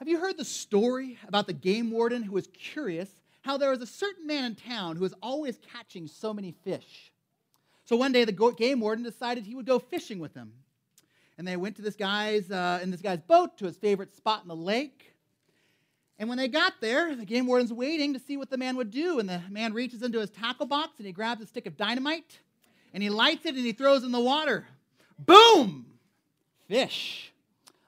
[0.00, 3.10] Have you heard the story about the game warden who was curious
[3.42, 7.12] how there was a certain man in town who was always catching so many fish?
[7.84, 10.54] So one day the game warden decided he would go fishing with him.
[11.36, 14.40] And they went to this guy's uh, in this guy's boat to his favorite spot
[14.40, 15.12] in the lake.
[16.18, 18.90] And when they got there, the game warden's waiting to see what the man would
[18.90, 19.18] do.
[19.18, 22.38] And the man reaches into his tackle box and he grabs a stick of dynamite
[22.94, 24.66] and he lights it and he throws in the water.
[25.18, 25.84] Boom!
[26.68, 27.29] Fish.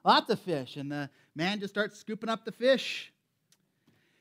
[0.05, 0.77] Lots of fish.
[0.77, 3.12] And the man just starts scooping up the fish.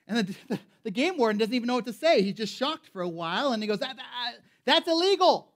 [0.07, 2.21] And the, the, the game warden doesn't even know what to say.
[2.21, 4.35] He's just shocked for a while and he goes, that, that,
[4.65, 5.51] That's illegal.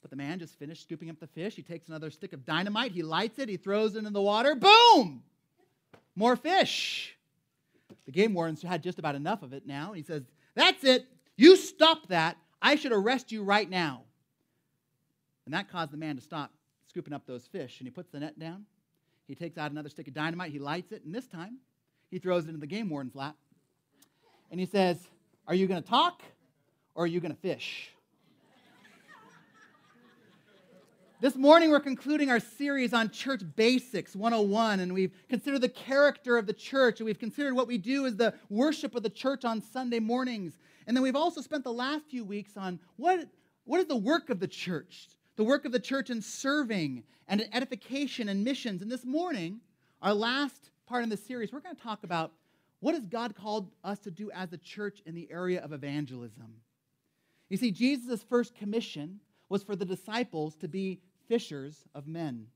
[0.00, 1.54] But the man just finished scooping up the fish.
[1.54, 4.56] He takes another stick of dynamite, he lights it, he throws it into the water.
[4.56, 5.22] Boom!
[6.16, 7.16] More fish.
[8.04, 9.92] The game warden had just about enough of it now.
[9.92, 11.06] He says, That's it.
[11.36, 12.36] You stop that.
[12.60, 14.02] I should arrest you right now.
[15.46, 16.52] And that caused the man to stop
[16.88, 17.78] scooping up those fish.
[17.78, 18.66] And he puts the net down.
[19.32, 20.52] He takes out another stick of dynamite.
[20.52, 21.04] He lights it.
[21.06, 21.56] And this time,
[22.10, 23.34] he throws it into the game warden's flat.
[24.50, 24.98] And he says,
[25.48, 26.20] Are you going to talk
[26.94, 27.88] or are you going to fish?
[31.22, 36.36] This morning, we're concluding our series on Church Basics 101, and we've considered the character
[36.36, 39.46] of the church, and we've considered what we do as the worship of the church
[39.46, 40.58] on Sunday mornings.
[40.86, 43.26] And then we've also spent the last few weeks on what,
[43.64, 47.40] what is the work of the church, the work of the church in serving and
[47.40, 48.82] in edification and missions.
[48.82, 49.60] And this morning,
[50.00, 52.32] our last part in this series, we're going to talk about
[52.80, 56.54] what has God called us to do as a church in the area of evangelism.
[57.48, 62.46] You see, Jesus' first commission was for the disciples to be fishers of men.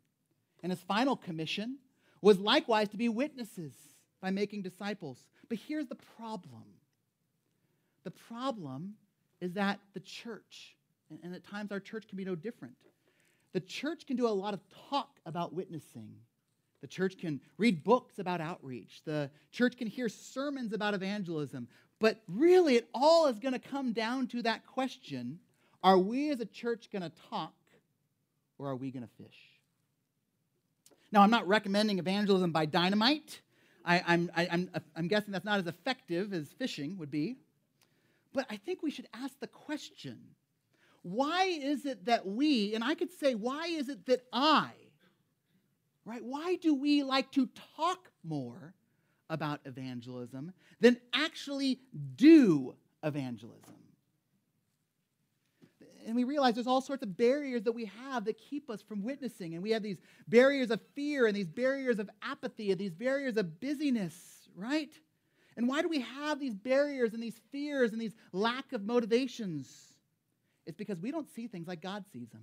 [0.63, 1.79] And his final commission
[2.21, 3.73] was likewise to be witnesses
[4.21, 5.19] by making disciples.
[5.49, 6.65] But here's the problem
[8.05, 8.95] the problem
[9.41, 10.76] is that the church,
[11.23, 12.75] and at times our church can be no different,
[13.53, 16.15] the church can do a lot of talk about witnessing.
[16.83, 19.01] The church can read books about outreach.
[19.05, 21.69] The church can hear sermons about evangelism.
[21.99, 25.39] But really, it all is going to come down to that question
[25.83, 27.55] Are we as a church going to talk
[28.59, 29.39] or are we going to fish?
[31.13, 33.41] Now, I'm not recommending evangelism by dynamite.
[33.85, 37.37] I, I'm, I, I'm, I'm guessing that's not as effective as fishing would be.
[38.35, 40.19] But I think we should ask the question
[41.07, 44.71] why is it that we, and I could say, why is it that I,
[46.05, 48.75] right, why do we like to talk more
[49.31, 51.79] about evangelism than actually
[52.17, 52.75] do
[53.05, 53.75] evangelism?
[56.07, 59.03] and we realize there's all sorts of barriers that we have that keep us from
[59.03, 59.55] witnessing.
[59.55, 63.37] And we have these barriers of fear and these barriers of apathy and these barriers
[63.37, 64.15] of busyness,
[64.55, 64.93] right?
[65.57, 69.96] And why do we have these barriers and these fears and these lack of motivations?
[70.67, 72.43] It's because we don't see things like God sees them.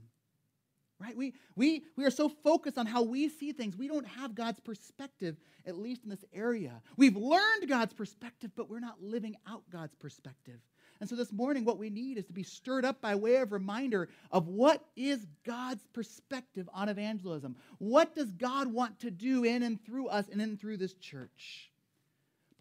[1.00, 1.18] Right?
[1.18, 4.62] We, we, we are so focused on how we see things, we don't have God's
[4.62, 5.36] perspective,
[5.66, 6.82] at least in this area.
[6.96, 10.60] We've learned God's perspective, but we're not living out God's perspective.
[11.02, 13.52] And so this morning, what we need is to be stirred up by way of
[13.52, 17.58] reminder of what is God's perspective on evangelism.
[17.80, 21.73] What does God want to do in and through us and in through this church?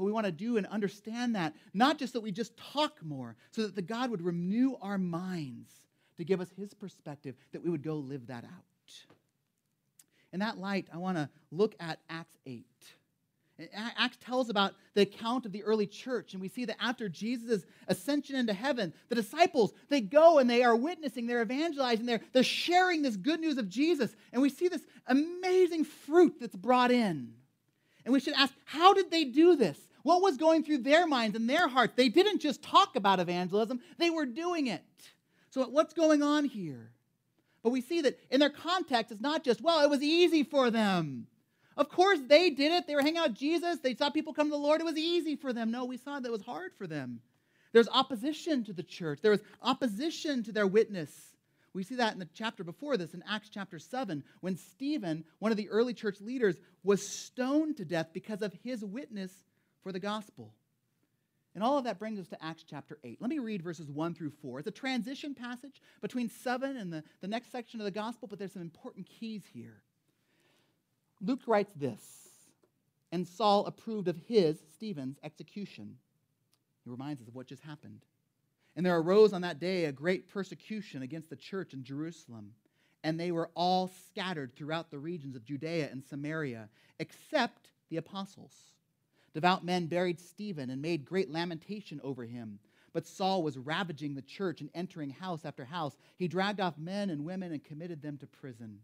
[0.02, 3.36] But we want to do and understand that, not just that we just talk more,
[3.52, 5.70] so that the God would renew our minds
[6.16, 8.92] to give us his perspective, that we would go live that out.
[10.32, 12.66] In that light, I want to look at Acts 8.
[13.72, 17.64] Acts tells about the account of the early church, and we see that after Jesus'
[17.86, 22.42] ascension into heaven, the disciples, they go and they are witnessing, they're evangelizing, they're, they're
[22.42, 24.16] sharing this good news of Jesus.
[24.32, 27.34] And we see this amazing fruit that's brought in.
[28.04, 29.78] And we should ask, how did they do this?
[30.02, 31.94] What was going through their minds and their hearts?
[31.96, 34.82] They didn't just talk about evangelism, they were doing it.
[35.50, 36.92] So, what's going on here?
[37.62, 40.70] But we see that in their context, it's not just, well, it was easy for
[40.70, 41.26] them.
[41.76, 42.86] Of course, they did it.
[42.86, 43.78] They were hanging out with Jesus.
[43.78, 44.80] They saw people come to the Lord.
[44.80, 45.70] It was easy for them.
[45.70, 47.20] No, we saw that it was hard for them.
[47.72, 51.10] There's opposition to the church, there was opposition to their witness.
[51.74, 55.52] We see that in the chapter before this, in Acts chapter 7, when Stephen, one
[55.52, 59.32] of the early church leaders, was stoned to death because of his witness
[59.82, 60.52] for the gospel.
[61.54, 63.20] And all of that brings us to Acts chapter 8.
[63.20, 64.60] Let me read verses 1 through 4.
[64.60, 68.38] It's a transition passage between 7 and the, the next section of the gospel, but
[68.38, 69.82] there's some important keys here.
[71.20, 72.28] Luke writes this
[73.10, 75.98] And Saul approved of his, Stephen's, execution.
[76.84, 78.00] He reminds us of what just happened.
[78.74, 82.52] And there arose on that day a great persecution against the church in Jerusalem.
[83.04, 86.68] And they were all scattered throughout the regions of Judea and Samaria,
[86.98, 88.52] except the apostles.
[89.34, 92.58] Devout men buried Stephen and made great lamentation over him.
[92.92, 95.96] But Saul was ravaging the church and entering house after house.
[96.18, 98.80] He dragged off men and women and committed them to prison.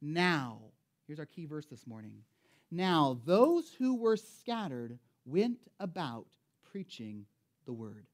[0.00, 0.58] Now,
[1.06, 2.12] Here's our key verse this morning.
[2.70, 6.26] now those who were scattered went about
[6.72, 7.26] preaching
[7.66, 8.06] the word.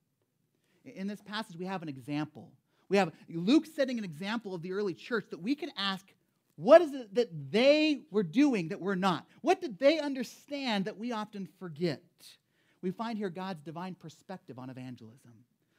[0.85, 2.51] In this passage, we have an example.
[2.89, 6.07] We have Luke setting an example of the early church that we can ask
[6.61, 9.27] what is it that they were doing that we're not?
[9.41, 12.03] What did they understand that we often forget?
[12.83, 15.33] We find here God's divine perspective on evangelism.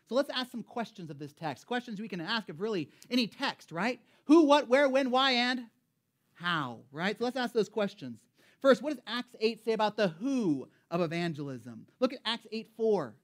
[0.10, 1.68] So let's ask some questions of this text.
[1.68, 4.00] Questions we can ask of really any text, right?
[4.25, 5.62] Who, what, where, when, why, and
[6.33, 7.18] how, right?
[7.18, 8.19] So let's ask those questions.
[8.60, 11.86] First, what does Acts 8 say about the who of evangelism?
[12.00, 13.16] Look at Acts 8 4.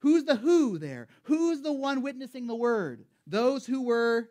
[0.00, 1.06] Who's the who there?
[1.22, 3.04] Who's the one witnessing the word?
[3.26, 4.28] Those who were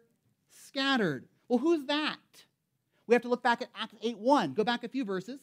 [0.50, 1.28] scattered.
[1.48, 2.18] Well, who's that?
[3.08, 4.54] We have to look back at Acts 8 1.
[4.54, 5.40] Go back a few verses.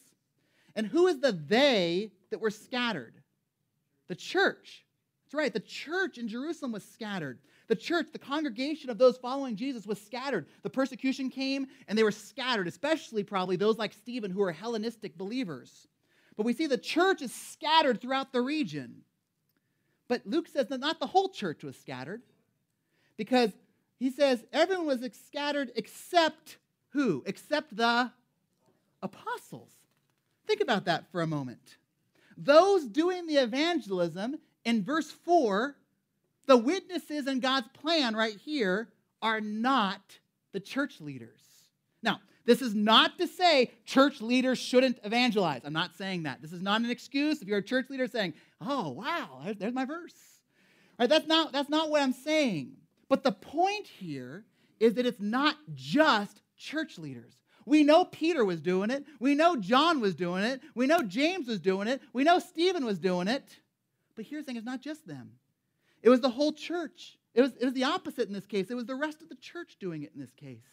[0.75, 3.13] And who is the they that were scattered?
[4.07, 4.85] The church.
[5.25, 7.39] That's right, the church in Jerusalem was scattered.
[7.67, 10.47] The church, the congregation of those following Jesus, was scattered.
[10.63, 15.17] The persecution came and they were scattered, especially probably those like Stephen who are Hellenistic
[15.17, 15.87] believers.
[16.35, 19.01] But we see the church is scattered throughout the region.
[20.07, 22.21] But Luke says that not the whole church was scattered
[23.17, 23.51] because
[23.97, 26.57] he says everyone was scattered except
[26.93, 27.23] who?
[27.25, 28.11] Except the
[29.01, 29.71] apostles.
[30.47, 31.77] Think about that for a moment.
[32.37, 35.75] Those doing the evangelism in verse 4
[36.45, 38.89] the witnesses in God's plan right here
[39.21, 40.01] are not
[40.51, 41.39] the church leaders.
[42.01, 45.61] Now, this is not to say church leaders shouldn't evangelize.
[45.63, 46.41] I'm not saying that.
[46.41, 49.85] This is not an excuse if you're a church leader saying, oh, wow, there's, my
[49.85, 50.13] verse.
[50.99, 51.07] Right?
[51.07, 52.73] That's, not, that's not what I'm saying.
[53.07, 54.43] But the point here
[54.79, 57.33] is that it's not just church leaders.
[57.65, 59.05] We know Peter was doing it.
[59.19, 60.61] We know John was doing it.
[60.75, 62.01] We know James was doing it.
[62.11, 63.57] We know Stephen was doing it.
[64.15, 65.31] But here's the thing it's not just them.
[66.01, 67.17] It was the whole church.
[67.33, 68.69] It was, it was the opposite in this case.
[68.69, 70.65] It was the rest of the church doing it in this case.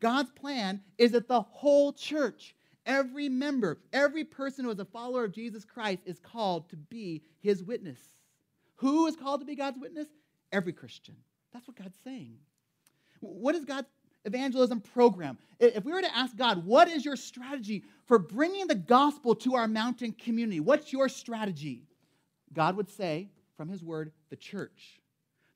[0.00, 2.54] God's plan is that the whole church,
[2.84, 7.22] every member, every person who is a follower of Jesus Christ is called to be
[7.40, 7.98] his witness.
[8.76, 10.08] Who is called to be God's witness?
[10.52, 11.16] Every Christian.
[11.52, 12.36] That's what God's saying.
[13.20, 13.88] What is God's
[14.26, 15.38] evangelism program?
[15.58, 19.54] If we were to ask God, what is your strategy for bringing the gospel to
[19.54, 20.60] our mountain community?
[20.60, 21.84] What's your strategy?
[22.52, 25.00] God would say, from his word, the church.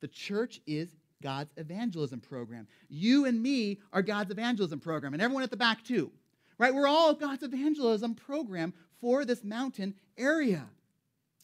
[0.01, 2.67] The church is God's evangelism program.
[2.89, 6.11] You and me are God's evangelism program, and everyone at the back too,
[6.57, 6.75] right?
[6.75, 10.67] We're all God's evangelism program for this mountain area.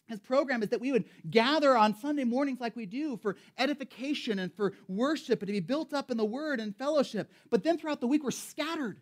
[0.06, 4.38] His program is that we would gather on Sunday mornings like we do for edification
[4.38, 7.30] and for worship and to be built up in the word and fellowship.
[7.50, 9.00] But then throughout the week, we're scattered.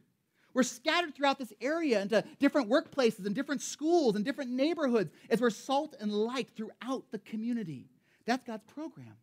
[0.54, 5.40] We're scattered throughout this area into different workplaces and different schools and different neighborhoods as
[5.40, 7.88] we're salt and light throughout the community.
[8.24, 9.16] That's God's program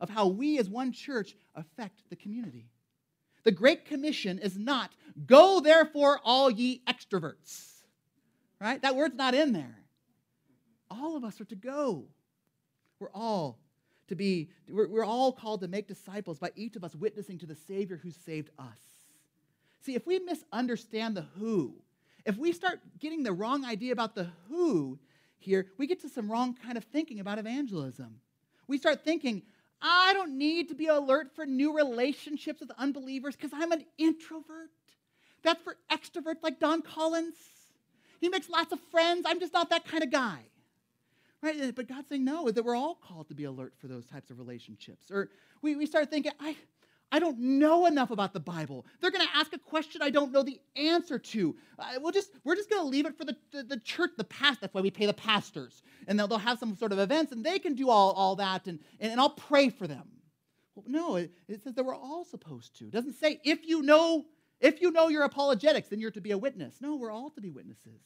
[0.00, 2.66] of how we as one church affect the community.
[3.44, 4.90] The Great Commission is not,
[5.26, 7.68] go therefore, all ye extroverts.
[8.60, 8.82] Right?
[8.82, 9.81] That word's not in there.
[10.92, 12.04] All of us are to go.
[12.98, 13.58] We're all
[14.08, 17.46] to be, we're, we're all called to make disciples by each of us witnessing to
[17.46, 18.78] the Savior who saved us.
[19.80, 21.74] See, if we misunderstand the who,
[22.24, 24.98] if we start getting the wrong idea about the who
[25.38, 28.20] here, we get to some wrong kind of thinking about evangelism.
[28.68, 29.42] We start thinking,
[29.80, 34.70] I don't need to be alert for new relationships with unbelievers because I'm an introvert.
[35.42, 37.34] That's for extroverts like Don Collins.
[38.20, 39.24] He makes lots of friends.
[39.26, 40.38] I'm just not that kind of guy.
[41.42, 41.74] Right?
[41.74, 44.38] But God's saying no, that we're all called to be alert for those types of
[44.38, 45.10] relationships.
[45.10, 45.28] Or
[45.60, 46.56] we, we start thinking, I,
[47.10, 48.86] I don't know enough about the Bible.
[49.00, 51.56] They're going to ask a question I don't know the answer to.
[51.78, 54.24] Uh, we'll just, we're just going to leave it for the, the, the, church, the
[54.24, 54.60] past.
[54.60, 55.82] That's why we pay the pastors.
[56.06, 58.66] And they'll, they'll have some sort of events and they can do all, all that
[58.66, 60.04] and, and, and I'll pray for them.
[60.76, 62.84] Well, no, it, it says that we're all supposed to.
[62.84, 64.24] It doesn't say if you know
[64.60, 66.76] if you know your apologetics, then you're to be a witness.
[66.80, 68.00] No, we're all to be witnesses.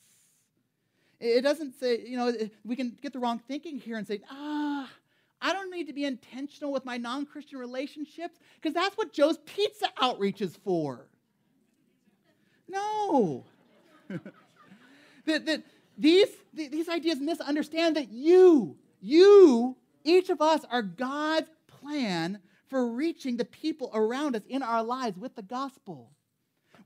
[1.18, 2.32] It doesn't say, you know,
[2.64, 4.88] we can get the wrong thinking here and say, ah,
[5.40, 9.38] I don't need to be intentional with my non Christian relationships because that's what Joe's
[9.38, 11.06] Pizza outreach is for.
[12.68, 13.44] No.
[14.08, 15.62] that, that
[15.96, 23.36] these, these ideas misunderstand that you, you, each of us are God's plan for reaching
[23.36, 26.10] the people around us in our lives with the gospel.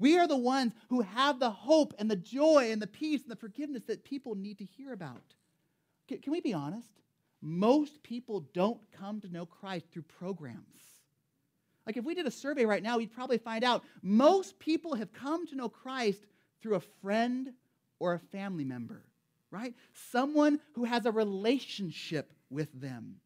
[0.01, 3.31] We are the ones who have the hope and the joy and the peace and
[3.31, 5.23] the forgiveness that people need to hear about.
[6.09, 6.91] Can we be honest?
[7.43, 10.65] most people don't come to know Christ through programs.
[11.87, 15.13] Like if we did a survey right now, we'd probably find out most people have
[15.13, 16.27] come to know Christ
[16.61, 17.53] through a friend
[17.99, 19.05] or a family member,
[19.51, 19.75] right?
[20.13, 23.17] Someone who has a relationship with them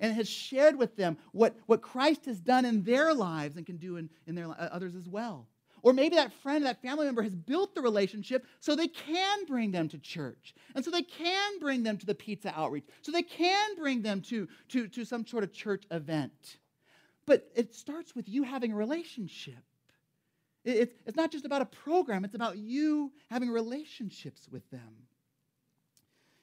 [0.00, 3.76] and has shared with them what, what Christ has done in their lives and can
[3.76, 5.46] do in, in their uh, others as well.
[5.82, 9.72] Or maybe that friend, that family member has built the relationship so they can bring
[9.72, 10.54] them to church.
[10.74, 12.84] And so they can bring them to the pizza outreach.
[13.02, 16.58] So they can bring them to, to, to some sort of church event.
[17.26, 19.58] But it starts with you having a relationship.
[20.64, 25.08] It's, it's not just about a program, it's about you having relationships with them.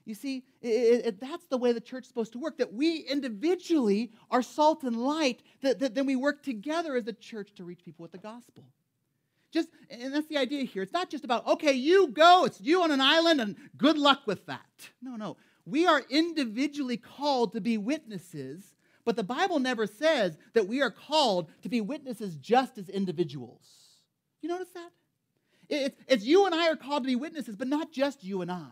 [0.04, 2.98] You see, it, it, that's the way the church is supposed to work, that we
[2.98, 7.64] individually are salt and light, that, that then we work together as a church to
[7.64, 8.66] reach people with the gospel.
[9.52, 10.84] Just, and that's the idea here.
[10.84, 14.22] It's not just about, okay, you go, it's you on an island, and good luck
[14.26, 14.90] with that.
[15.02, 15.38] No, no.
[15.66, 18.76] We are individually called to be witnesses,
[19.06, 23.66] but the Bible never says that we are called to be witnesses just as individuals.
[24.42, 24.90] You notice that?
[25.68, 28.52] It's, it's you and I are called to be witnesses, but not just you and
[28.52, 28.70] I.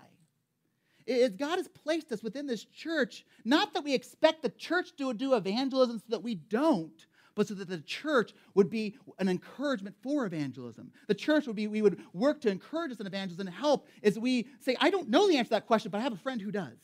[1.06, 5.14] It's God has placed us within this church, not that we expect the church to
[5.14, 7.06] do evangelism so that we don't,
[7.38, 10.92] but so that the church would be an encouragement for evangelism.
[11.08, 14.18] The church would be, we would work to encourage us in evangelism and help as
[14.18, 16.42] we say, I don't know the answer to that question, but I have a friend
[16.42, 16.80] who does.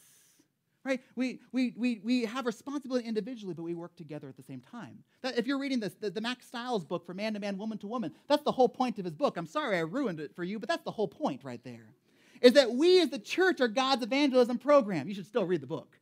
[0.85, 1.01] Right?
[1.15, 4.99] We, we, we, we have responsibility individually, but we work together at the same time.
[5.21, 7.77] That, if you're reading this, the, the Mack Stiles book for man to man, woman
[7.79, 9.37] to woman, that's the whole point of his book.
[9.37, 11.95] I'm sorry I ruined it for you, but that's the whole point right there.
[12.41, 15.07] Is that we as the church are God's evangelism program.
[15.07, 15.97] You should still read the book.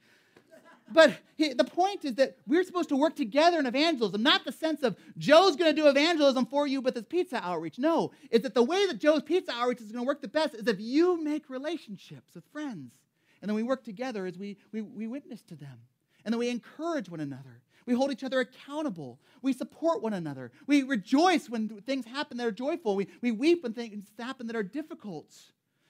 [0.93, 4.83] But the point is that we're supposed to work together in evangelism, not the sense
[4.83, 7.79] of Joe's going to do evangelism for you with his pizza outreach.
[7.79, 10.55] No, it's that the way that Joe's pizza outreach is going to work the best
[10.55, 12.93] is if you make relationships with friends.
[13.41, 15.79] And then we work together as we, we, we witness to them.
[16.23, 17.61] And then we encourage one another.
[17.87, 19.19] We hold each other accountable.
[19.41, 20.51] We support one another.
[20.67, 22.95] We rejoice when things happen that are joyful.
[22.95, 25.33] We, we weep when things happen that are difficult.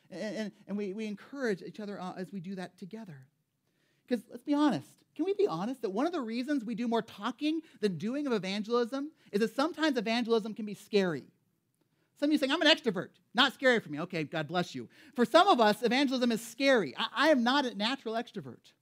[0.10, 3.28] And, and, and we, we encourage each other uh, as we do that together.
[4.12, 4.90] Because let's be honest.
[5.16, 8.28] Can we be honest that one of the reasons we do more talking than doing
[8.28, 11.24] of evangelism is that sometimes evangelism can be scary?
[12.20, 13.10] Some of you saying, I'm an extrovert.
[13.34, 14.02] Not scary for me.
[14.02, 14.90] Okay, God bless you.
[15.16, 16.94] For some of us, evangelism is scary.
[16.98, 18.74] I, I am not a natural extrovert.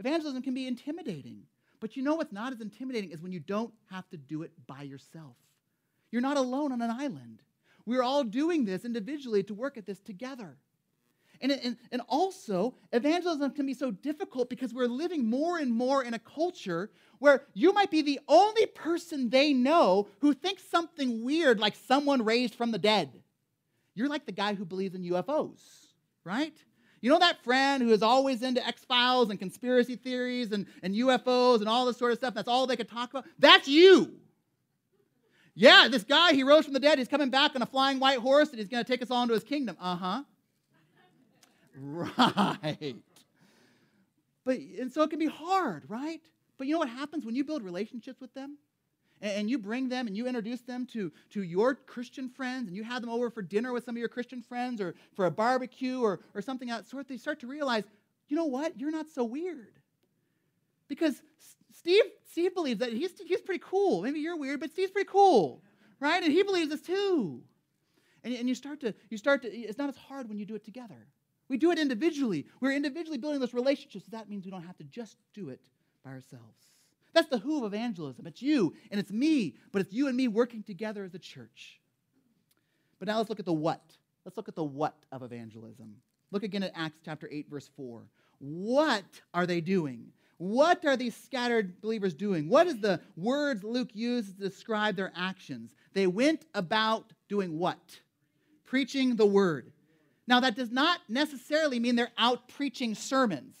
[0.00, 1.42] Evangelism can be intimidating.
[1.80, 4.52] But you know what's not as intimidating is when you don't have to do it
[4.66, 5.36] by yourself.
[6.10, 7.42] You're not alone on an island.
[7.84, 10.56] We're all doing this individually to work at this together.
[11.40, 16.02] And, and, and also, evangelism can be so difficult because we're living more and more
[16.02, 21.24] in a culture where you might be the only person they know who thinks something
[21.24, 23.22] weird like someone raised from the dead.
[23.94, 25.60] You're like the guy who believes in UFOs,
[26.24, 26.56] right?
[27.00, 30.94] You know that friend who is always into X Files and conspiracy theories and, and
[30.94, 32.34] UFOs and all this sort of stuff?
[32.34, 33.24] That's all they could talk about?
[33.38, 34.14] That's you.
[35.54, 36.98] Yeah, this guy, he rose from the dead.
[36.98, 39.22] He's coming back on a flying white horse and he's going to take us all
[39.22, 39.76] into his kingdom.
[39.80, 40.22] Uh huh.
[41.80, 42.96] Right.
[44.44, 46.20] But and so it can be hard, right?
[46.56, 48.58] But you know what happens when you build relationships with them?
[49.20, 52.84] And, you bring them and you introduce them to, to your Christian friends and you
[52.84, 56.00] have them over for dinner with some of your Christian friends or for a barbecue
[56.00, 57.82] or, or something that sort, they start to realize,
[58.28, 58.78] you know what?
[58.78, 59.72] You're not so weird.
[60.86, 61.20] Because
[61.76, 64.02] Steve, Steve believes that he's, he's pretty cool.
[64.02, 65.62] Maybe you're weird, but Steve's pretty cool,
[65.98, 66.22] right?
[66.22, 67.42] And he believes this too.
[68.22, 70.54] And, and you start to, you start to, it's not as hard when you do
[70.54, 71.08] it together.
[71.48, 72.46] We do it individually.
[72.60, 74.04] We're individually building those relationships.
[74.04, 75.60] So that means we don't have to just do it
[76.04, 76.72] by ourselves.
[77.14, 78.26] That's the who of evangelism.
[78.26, 81.80] It's you and it's me, but it's you and me working together as a church.
[82.98, 83.82] But now let's look at the what.
[84.24, 85.96] Let's look at the what of evangelism.
[86.30, 88.02] Look again at Acts chapter 8, verse 4.
[88.40, 90.12] What are they doing?
[90.36, 92.48] What are these scattered believers doing?
[92.48, 95.74] What is the words Luke used to describe their actions?
[95.94, 97.78] They went about doing what?
[98.64, 99.72] Preaching the word.
[100.28, 103.56] Now, that does not necessarily mean they're out preaching sermons,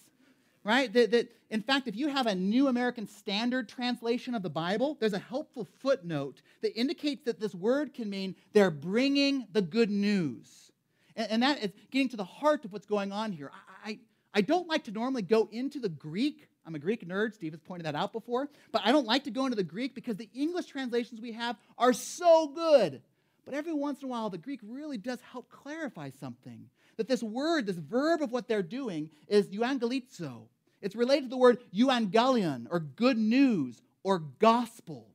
[0.62, 0.92] right?
[0.92, 4.98] That, that, in fact, if you have a New American Standard translation of the Bible,
[5.00, 9.90] there's a helpful footnote that indicates that this word can mean they're bringing the good
[9.90, 10.70] news.
[11.16, 13.50] And, and that is getting to the heart of what's going on here.
[13.84, 13.98] I, I,
[14.34, 17.32] I don't like to normally go into the Greek I'm a Greek nerd.
[17.32, 18.50] Steve has pointed that out before.
[18.72, 21.56] But I don't like to go into the Greek because the English translations we have
[21.78, 23.00] are so good.
[23.48, 26.68] But every once in a while, the Greek really does help clarify something.
[26.98, 30.48] That this word, this verb of what they're doing is euangelizo.
[30.82, 35.08] It's related to the word euangelion, or good news, or gospel.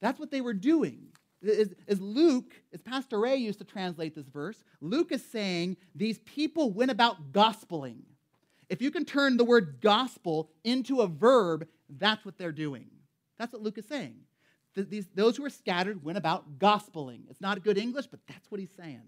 [0.00, 1.08] That's what they were doing.
[1.42, 6.20] As, as Luke, as Pastor Ray used to translate this verse, Luke is saying these
[6.20, 8.02] people went about gospeling.
[8.68, 12.86] If you can turn the word gospel into a verb, that's what they're doing.
[13.36, 14.20] That's what Luke is saying
[14.74, 17.22] these, those who were scattered went about gospeling.
[17.30, 19.02] It's not good English, but that's what he's saying.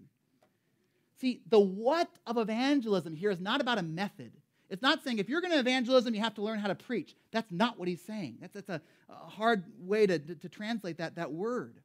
[1.19, 4.31] See, the what of evangelism here is not about a method.
[4.69, 7.15] It's not saying if you're going to evangelism, you have to learn how to preach.
[7.31, 8.37] That's not what he's saying.
[8.39, 11.79] That's, that's a, a hard way to, to, to translate that, that word.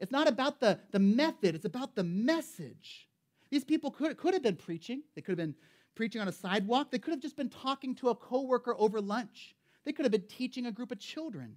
[0.00, 3.08] It's not about the, the method, it's about the message.
[3.50, 5.02] These people could, could have been preaching.
[5.14, 5.54] They could have been
[5.94, 6.90] preaching on a sidewalk.
[6.90, 9.54] They could have just been talking to a coworker over lunch.
[9.84, 11.56] They could have been teaching a group of children.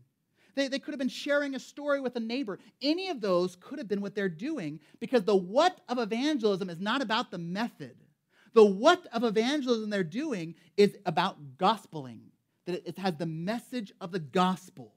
[0.56, 2.60] They, they could have been sharing a story with a neighbor.
[2.82, 6.80] Any of those could have been what they're doing because the what of evangelism is
[6.80, 7.96] not about the method.
[8.54, 12.22] The what of evangelism they're doing is about gospeling,
[12.66, 14.94] that it has the message of the gospel.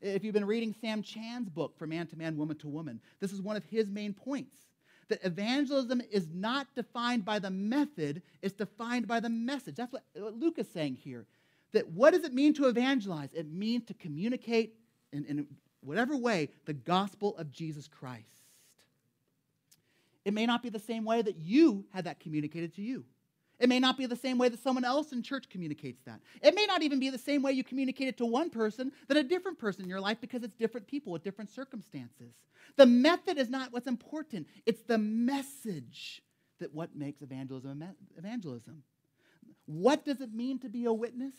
[0.00, 3.32] If you've been reading Sam Chan's book, From Man to Man, Woman to Woman, this
[3.32, 4.56] is one of his main points
[5.08, 9.76] that evangelism is not defined by the method, it's defined by the message.
[9.76, 11.26] That's what, what Luke is saying here.
[11.74, 13.34] That what does it mean to evangelize?
[13.34, 14.74] It means to communicate
[15.12, 15.46] in, in
[15.80, 18.24] whatever way the gospel of Jesus Christ.
[20.24, 23.04] It may not be the same way that you had that communicated to you.
[23.58, 26.20] It may not be the same way that someone else in church communicates that.
[26.42, 29.16] It may not even be the same way you communicate it to one person than
[29.16, 32.34] a different person in your life because it's different people with different circumstances.
[32.76, 36.22] The method is not what's important, it's the message
[36.60, 37.84] that what makes evangelism
[38.16, 38.82] evangelism.
[39.66, 41.34] What does it mean to be a witness?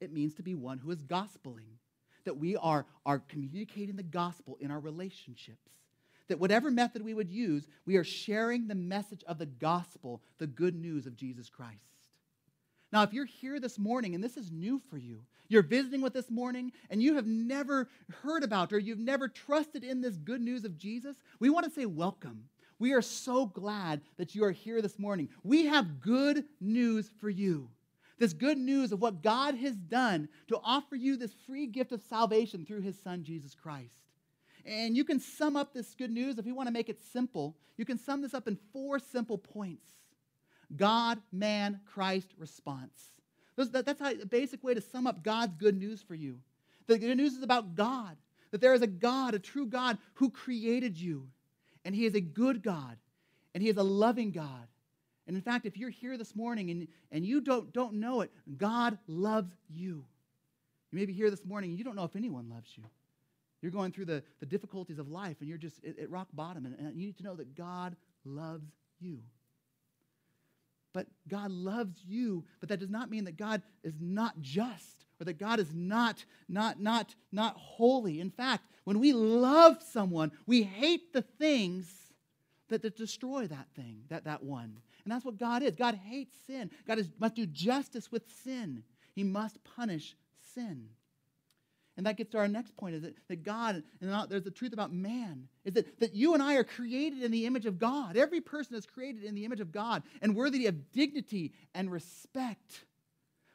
[0.00, 1.76] It means to be one who is gospeling,
[2.24, 5.70] that we are, are communicating the gospel in our relationships
[6.30, 10.46] that whatever method we would use, we are sharing the message of the gospel, the
[10.46, 11.80] good news of Jesus Christ.
[12.92, 16.12] Now, if you're here this morning and this is new for you, you're visiting with
[16.12, 17.88] this morning and you have never
[18.22, 21.72] heard about or you've never trusted in this good news of Jesus, we want to
[21.72, 22.44] say welcome.
[22.78, 25.28] We are so glad that you are here this morning.
[25.42, 27.68] We have good news for you.
[28.20, 32.02] This good news of what God has done to offer you this free gift of
[32.02, 33.96] salvation through his son, Jesus Christ.
[34.66, 37.56] And you can sum up this good news, if you want to make it simple,
[37.78, 39.88] you can sum this up in four simple points
[40.76, 42.92] God, man, Christ, response.
[43.56, 46.38] That's a basic way to sum up God's good news for you.
[46.86, 48.16] The good news is about God,
[48.50, 51.28] that there is a God, a true God, who created you.
[51.86, 52.98] And He is a good God,
[53.54, 54.68] and He is a loving God.
[55.26, 58.32] And in fact, if you're here this morning and, and you don't, don't know it,
[58.56, 60.04] God loves you.
[60.90, 62.84] You may be here this morning and you don't know if anyone loves you.
[63.62, 66.66] You're going through the, the difficulties of life and you're just at, at rock bottom,
[66.66, 69.20] and, and you need to know that God loves you.
[70.92, 75.24] But God loves you, but that does not mean that God is not just or
[75.24, 78.20] that God is not, not, not, not holy.
[78.20, 81.86] In fact, when we love someone, we hate the things
[82.68, 84.78] that, that destroy that thing, that, that one.
[85.04, 85.74] And that's what God is.
[85.74, 86.70] God hates sin.
[86.86, 88.82] God is, must do justice with sin.
[89.14, 90.16] He must punish
[90.54, 90.88] sin.
[91.96, 94.72] And that gets to our next point is that, that God, and there's the truth
[94.72, 98.16] about man, is that, that you and I are created in the image of God.
[98.16, 102.84] Every person is created in the image of God and worthy of dignity and respect.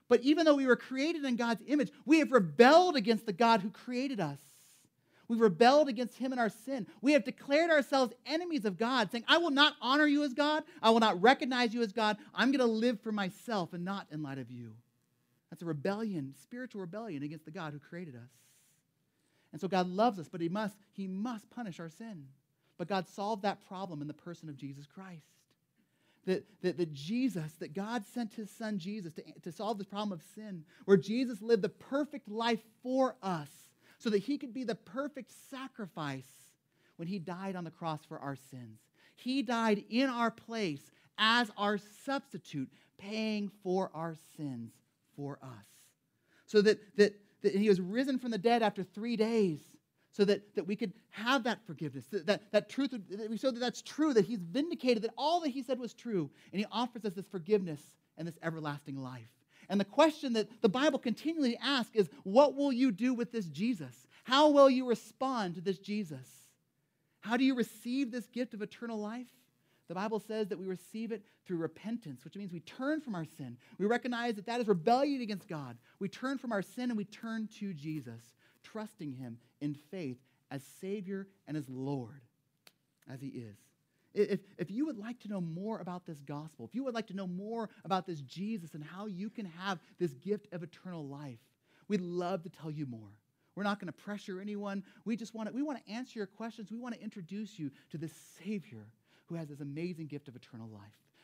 [0.10, 3.62] But even though we were created in God's image, we have rebelled against the God
[3.62, 4.40] who created us.
[5.28, 6.88] We've rebelled against him in our sin.
[7.02, 10.64] We have declared ourselves enemies of God, saying, I will not honor you as God.
[10.82, 12.18] I will not recognize you as God.
[12.34, 14.74] I'm going to live for myself and not in light of you.
[15.50, 18.30] That's a rebellion, spiritual rebellion against the God who created us.
[19.52, 22.26] And so God loves us, but he must, he must punish our sin.
[22.78, 25.26] But God solved that problem in the person of Jesus Christ.
[26.26, 30.12] That, that, that Jesus, that God sent his son Jesus to, to solve this problem
[30.12, 33.50] of sin, where Jesus lived the perfect life for us
[33.98, 36.24] so that he could be the perfect sacrifice
[36.98, 38.80] when he died on the cross for our sins.
[39.16, 44.74] He died in our place as our substitute, paying for our sins
[45.16, 45.66] for us.
[46.46, 49.60] So that, that, that he was risen from the dead after three days
[50.12, 53.52] so that, that we could have that forgiveness, that, that, that truth, that we show
[53.52, 56.66] that that's true, that he's vindicated, that all that he said was true, and he
[56.72, 57.82] offers us this forgiveness
[58.18, 59.28] and this everlasting life.
[59.70, 63.46] And the question that the Bible continually asks is, what will you do with this
[63.46, 64.08] Jesus?
[64.24, 66.28] How will you respond to this Jesus?
[67.22, 69.28] How do you receive this gift of eternal life?
[69.88, 73.26] The Bible says that we receive it through repentance, which means we turn from our
[73.38, 73.58] sin.
[73.78, 75.78] We recognize that that is rebellion against God.
[76.00, 78.22] We turn from our sin and we turn to Jesus,
[78.64, 80.18] trusting Him in faith
[80.50, 82.22] as Savior and as Lord,
[83.08, 83.58] as He is.
[84.16, 87.08] If, if you would like to know more about this gospel, if you would like
[87.08, 91.06] to know more about this Jesus and how you can have this gift of eternal
[91.06, 91.40] life,
[91.90, 93.12] we'd love to tell you more.
[93.56, 94.84] We're not going to pressure anyone.
[95.04, 96.72] We just want to, we want to answer your questions.
[96.72, 98.88] We want to introduce you to this Savior
[99.28, 100.82] who has this amazing gift of eternal life.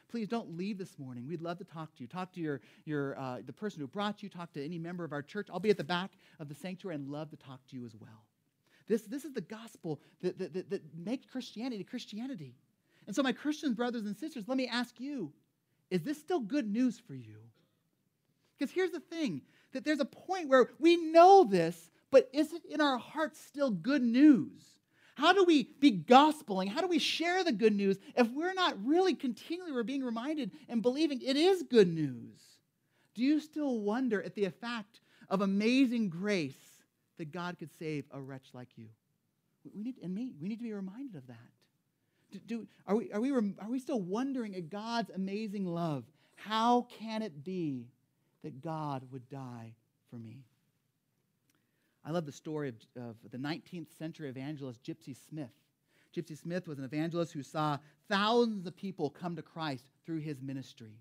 [0.10, 1.26] Please don't leave this morning.
[1.28, 2.08] We'd love to talk to you.
[2.08, 4.28] Talk to your, your, uh, the person who brought you.
[4.28, 5.48] Talk to any member of our church.
[5.52, 7.96] I'll be at the back of the sanctuary and love to talk to you as
[7.96, 8.26] well.
[8.88, 12.56] This, this is the gospel that, that, that, that makes Christianity Christianity.
[13.08, 15.32] And so, my Christian brothers and sisters, let me ask you
[15.90, 17.38] is this still good news for you?
[18.58, 19.42] Because here's the thing
[19.74, 23.70] that there's a point where we know this, but is it in our hearts still
[23.70, 24.64] good news?
[25.16, 26.70] How do we be gospeling?
[26.70, 30.52] How do we share the good news if we're not really continually we're being reminded
[30.70, 32.40] and believing it is good news?
[33.14, 36.56] Do you still wonder at the effect of amazing grace
[37.18, 38.88] that God could save a wretch like you?
[39.76, 41.36] We need, and me, we need to be reminded of that.
[42.48, 46.06] Do, are, we, are, we, are we still wondering at God's amazing love?
[46.36, 47.88] How can it be
[48.44, 49.74] that God would die
[50.10, 50.44] for me?
[52.04, 55.52] I love the story of, of the 19th century evangelist Gypsy Smith.
[56.16, 57.78] Gypsy Smith was an evangelist who saw
[58.10, 61.00] thousands of people come to Christ through his ministry.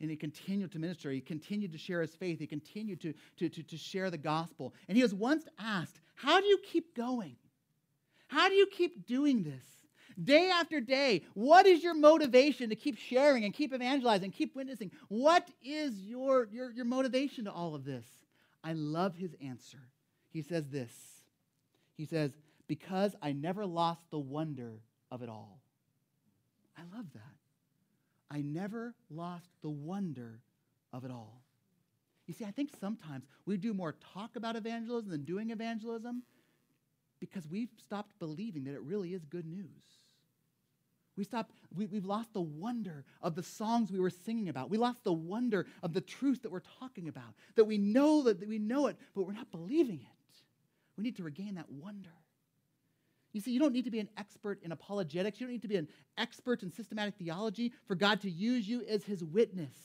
[0.00, 1.10] And he continued to minister.
[1.10, 2.40] He continued to share his faith.
[2.40, 4.74] He continued to, to, to, to share the gospel.
[4.88, 7.36] And he was once asked, How do you keep going?
[8.26, 9.64] How do you keep doing this?
[10.22, 14.90] Day after day, what is your motivation to keep sharing and keep evangelizing, keep witnessing?
[15.08, 18.04] What is your, your, your motivation to all of this?
[18.64, 19.78] I love his answer
[20.32, 20.92] he says this
[21.96, 22.32] He says,
[22.66, 25.60] Because I never lost the wonder of it all.
[26.76, 27.22] I love that.
[28.30, 30.40] I never lost the wonder
[30.92, 31.42] of it all.
[32.26, 36.22] You see, I think sometimes we do more talk about evangelism than doing evangelism
[37.20, 39.82] because we've stopped believing that it really is good news.
[41.16, 44.70] We stopped, we, we've lost the wonder of the songs we were singing about.
[44.70, 47.34] We lost the wonder of the truth that we're talking about.
[47.56, 50.40] That we know that, that we know it, but we're not believing it.
[50.96, 52.12] We need to regain that wonder.
[53.32, 55.40] You see, you don't need to be an expert in apologetics.
[55.40, 58.84] You don't need to be an expert in systematic theology for God to use you
[58.88, 59.76] as his witness.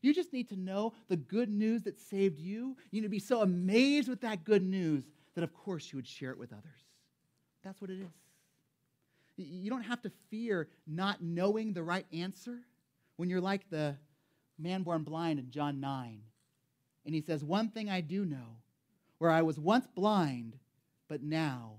[0.00, 2.76] You just need to know the good news that saved you.
[2.90, 6.06] You need to be so amazed with that good news that, of course, you would
[6.06, 6.80] share it with others.
[7.64, 8.08] That's what it is.
[9.38, 12.58] You don't have to fear not knowing the right answer
[13.16, 13.96] when you're like the
[14.58, 16.20] man born blind in John 9.
[17.06, 18.58] And he says, One thing I do know
[19.18, 20.56] where I was once blind,
[21.08, 21.78] but now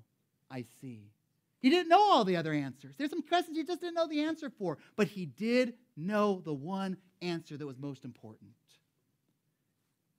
[0.49, 1.11] I see.
[1.59, 2.95] He didn't know all the other answers.
[2.97, 6.53] There's some questions he just didn't know the answer for, but he did know the
[6.53, 8.51] one answer that was most important.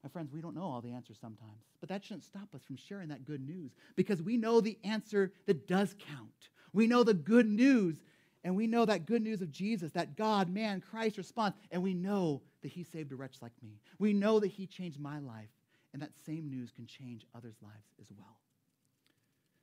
[0.03, 2.77] My friends, we don't know all the answers sometimes, but that shouldn't stop us from
[2.77, 6.51] sharing that good news because we know the answer that does count.
[6.73, 7.97] We know the good news,
[8.45, 11.95] and we know that good news of Jesus, that God, man, Christ response, and we
[11.95, 13.81] know that he saved a wretch like me.
[13.99, 15.51] We know that he changed my life.
[15.93, 18.39] And that same news can change others' lives as well.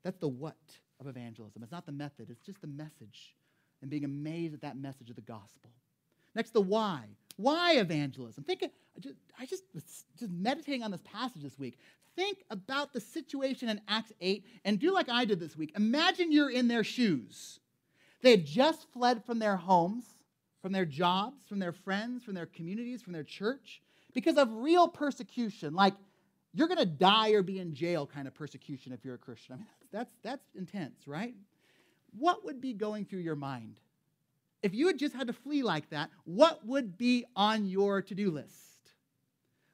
[0.03, 0.57] That's the what
[0.99, 1.63] of evangelism.
[1.63, 3.35] It's not the method, it's just the message
[3.81, 5.71] and being amazed at that message of the gospel.
[6.35, 7.05] Next, the why.
[7.37, 8.43] Why evangelism?
[8.43, 9.63] Think, I just, I just
[10.19, 11.77] just meditating on this passage this week.
[12.15, 15.71] Think about the situation in Acts 8 and do like I did this week.
[15.75, 17.59] Imagine you're in their shoes.
[18.23, 20.03] They had just fled from their homes,
[20.63, 23.81] from their jobs, from their friends, from their communities, from their church,
[24.13, 25.93] because of real persecution, like
[26.53, 29.53] you're going to die or be in jail kind of persecution if you're a Christian.
[29.53, 31.35] I mean, that's, that's intense, right?
[32.17, 33.79] What would be going through your mind?
[34.63, 38.15] If you had just had to flee like that, what would be on your to
[38.15, 38.53] do list?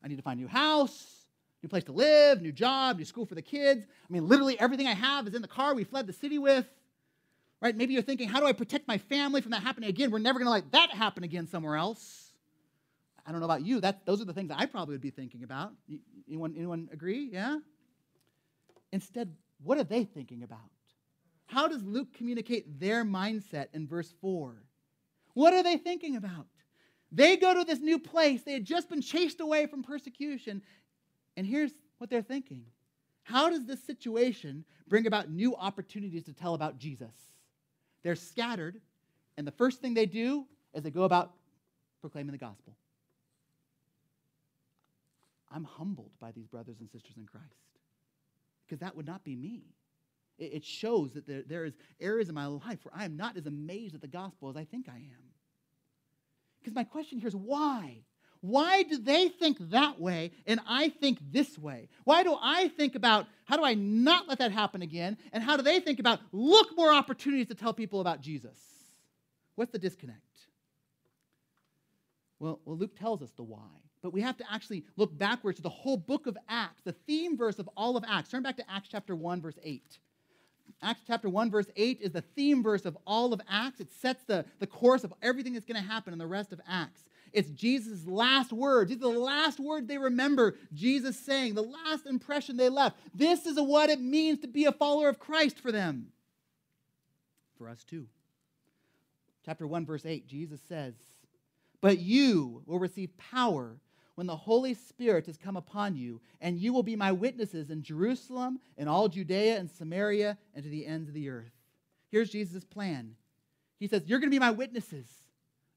[0.03, 1.23] I need to find a new house,
[1.61, 3.85] new place to live, new job, new school for the kids.
[3.87, 6.65] I mean, literally everything I have is in the car we fled the city with.
[7.61, 7.75] Right?
[7.75, 10.11] Maybe you're thinking, how do I protect my family from that happening again?
[10.11, 12.33] We're never going to let that happen again somewhere else.
[13.25, 13.79] I don't know about you.
[13.79, 15.71] That, those are the things I probably would be thinking about.
[16.27, 17.29] Anyone, anyone agree?
[17.31, 17.59] Yeah?
[18.91, 20.59] Instead, what are they thinking about?
[21.45, 24.55] How does Luke communicate their mindset in verse 4?
[25.33, 26.47] What are they thinking about?
[27.11, 28.41] They go to this new place.
[28.43, 30.61] They had just been chased away from persecution.
[31.37, 32.65] And here's what they're thinking
[33.23, 37.13] How does this situation bring about new opportunities to tell about Jesus?
[38.03, 38.81] They're scattered,
[39.37, 41.31] and the first thing they do is they go about
[42.01, 42.75] proclaiming the gospel.
[45.53, 47.45] I'm humbled by these brothers and sisters in Christ
[48.65, 49.61] because that would not be me.
[50.37, 53.45] It shows that there, there is areas in my life where I am not as
[53.45, 55.23] amazed at the gospel as I think I am.
[56.59, 58.03] Because my question here is why?
[58.41, 61.87] Why do they think that way and I think this way?
[62.03, 65.17] Why do I think about how do I not let that happen again?
[65.31, 68.57] And how do they think about look more opportunities to tell people about Jesus?
[69.55, 70.19] What's the disconnect?
[72.39, 73.59] Well, well Luke tells us the why
[74.03, 77.37] but we have to actually look backwards to the whole book of Acts, the theme
[77.37, 78.29] verse of all of Acts.
[78.29, 79.97] Turn back to Acts chapter 1, verse 8.
[80.81, 83.79] Acts chapter 1, verse 8 is the theme verse of all of Acts.
[83.79, 86.61] It sets the, the course of everything that's going to happen in the rest of
[86.67, 87.03] Acts.
[87.33, 88.89] It's Jesus' last words.
[88.89, 92.97] These are the last words they remember Jesus saying, the last impression they left.
[93.13, 96.07] This is what it means to be a follower of Christ for them.
[97.57, 98.07] For us too.
[99.45, 100.93] Chapter 1, verse 8, Jesus says,
[101.81, 103.77] But you will receive power
[104.15, 107.81] when the Holy Spirit has come upon you, and you will be my witnesses in
[107.81, 111.51] Jerusalem, in all Judea and Samaria, and to the ends of the earth.
[112.11, 113.15] Here's Jesus' plan.
[113.79, 115.07] He says, You're going to be my witnesses.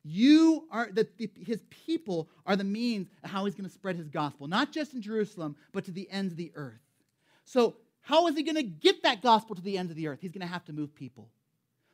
[0.05, 3.96] You are the, the, his people are the means of how he's going to spread
[3.96, 6.81] his gospel, not just in Jerusalem, but to the ends of the earth.
[7.44, 10.20] So, how is he going to get that gospel to the ends of the earth?
[10.20, 11.29] He's going to have to move people.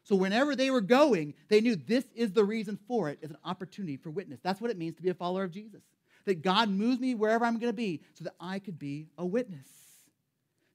[0.04, 3.38] So, whenever they were going, they knew this is the reason for it, is an
[3.44, 4.40] opportunity for witness.
[4.42, 5.82] That's what it means to be a follower of Jesus.
[6.24, 9.26] That God moves me wherever I'm going to be so that I could be a
[9.26, 9.68] witness.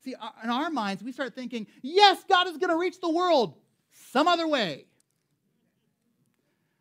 [0.04, 3.10] See, uh, in our minds, we start thinking, yes, God is going to reach the
[3.10, 3.56] world
[4.12, 4.86] some other way.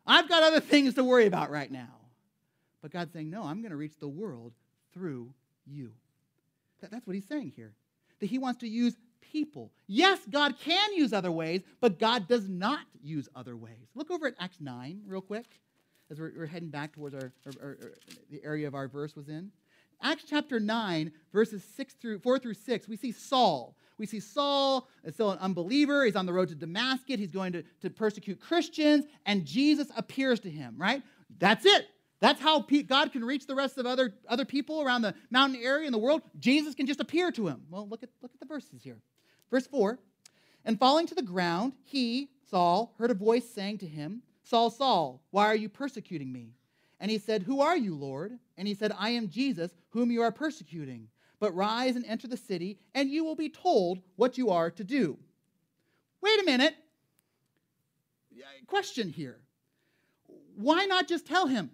[0.05, 1.95] I've got other things to worry about right now.
[2.81, 4.53] But God's saying, no, I'm going to reach the world
[4.93, 5.33] through
[5.65, 5.91] you.
[6.79, 7.73] That, that's what he's saying here.
[8.19, 9.71] That he wants to use people.
[9.87, 13.89] Yes, God can use other ways, but God does not use other ways.
[13.95, 15.45] Look over at Acts 9 real quick
[16.09, 17.77] as we're, we're heading back towards our, our, our,
[18.29, 19.51] the area of our verse was in.
[20.01, 23.75] Acts chapter 9, verses 6 through 4 through 6, we see Saul.
[23.97, 26.05] We see Saul is still an unbeliever.
[26.05, 27.17] He's on the road to Damascus.
[27.17, 31.01] He's going to, to persecute Christians, and Jesus appears to him, right?
[31.39, 31.87] That's it.
[32.19, 35.85] That's how God can reach the rest of other, other people around the mountain area
[35.85, 36.21] in the world.
[36.39, 37.63] Jesus can just appear to him.
[37.69, 38.97] Well, look at, look at the verses here.
[39.51, 39.99] Verse 4
[40.65, 45.21] And falling to the ground, he, Saul, heard a voice saying to him, Saul, Saul,
[45.31, 46.53] why are you persecuting me?
[47.01, 48.39] And he said, Who are you, Lord?
[48.57, 51.09] And he said, I am Jesus, whom you are persecuting.
[51.39, 54.83] But rise and enter the city, and you will be told what you are to
[54.83, 55.17] do.
[56.21, 56.75] Wait a minute.
[58.67, 59.37] Question here.
[60.55, 61.69] Why not just tell him?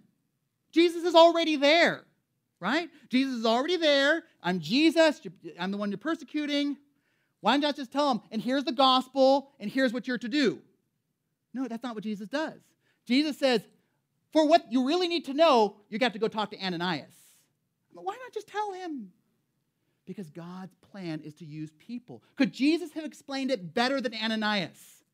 [0.72, 2.04] Jesus is already there,
[2.58, 2.90] right?
[3.08, 4.24] Jesus is already there.
[4.42, 5.20] I'm Jesus.
[5.58, 6.76] I'm the one you're persecuting.
[7.40, 10.60] Why not just tell him, and here's the gospel, and here's what you're to do?
[11.54, 12.60] No, that's not what Jesus does.
[13.06, 13.62] Jesus says,
[14.32, 17.14] for what you really need to know, you got to go talk to Ananias.
[17.92, 19.12] Why not just tell him?
[20.06, 22.22] Because God's plan is to use people.
[22.36, 25.04] Could Jesus have explained it better than Ananias?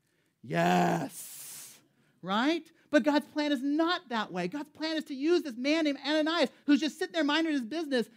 [0.43, 1.79] Yes.
[2.23, 2.65] Right?
[2.91, 4.49] But God's plan is not that way.
[4.49, 7.63] God's plan is to use this man named Ananias who's just sitting there minding his
[7.63, 8.09] business.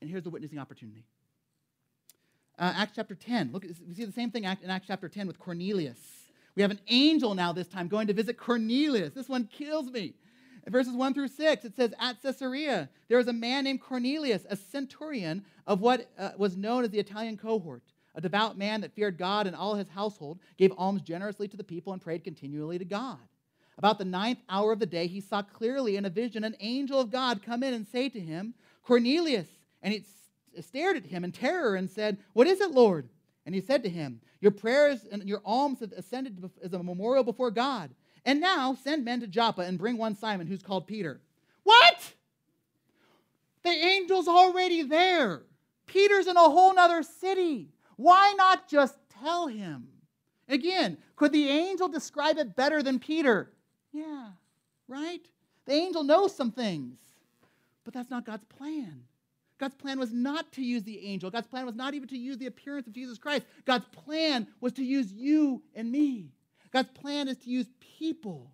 [0.00, 1.04] And here's the witnessing opportunity.
[2.58, 3.52] Uh, Acts chapter 10.
[3.52, 5.98] Look, we see the same thing in Acts chapter 10 with Cornelius.
[6.56, 9.12] We have an angel now this time going to visit Cornelius.
[9.12, 10.14] This one kills me.
[10.66, 14.56] Verses 1 through 6, it says, At Caesarea, there was a man named Cornelius, a
[14.56, 17.82] centurion of what uh, was known as the Italian cohort,
[18.14, 21.64] a devout man that feared God and all his household, gave alms generously to the
[21.64, 23.18] people, and prayed continually to God.
[23.76, 26.98] About the ninth hour of the day, he saw clearly in a vision an angel
[26.98, 29.48] of God come in and say to him, Cornelius.
[29.82, 30.04] And he
[30.62, 33.08] stared at him in terror and said, What is it, Lord?
[33.46, 37.24] And he said to him, Your prayers and your alms have ascended as a memorial
[37.24, 37.90] before God.
[38.24, 41.20] And now send men to Joppa and bring one Simon who's called Peter.
[41.62, 42.14] What?
[43.62, 45.42] The angel's already there.
[45.86, 47.68] Peter's in a whole nother city.
[47.96, 49.88] Why not just tell him?
[50.48, 53.50] Again, could the angel describe it better than Peter?
[53.92, 54.28] Yeah,
[54.88, 55.24] right?
[55.66, 56.98] The angel knows some things,
[57.84, 59.04] but that's not God's plan.
[59.64, 61.30] God's plan was not to use the angel.
[61.30, 63.46] God's plan was not even to use the appearance of Jesus Christ.
[63.64, 66.34] God's plan was to use you and me.
[66.70, 68.50] God's plan is to use people.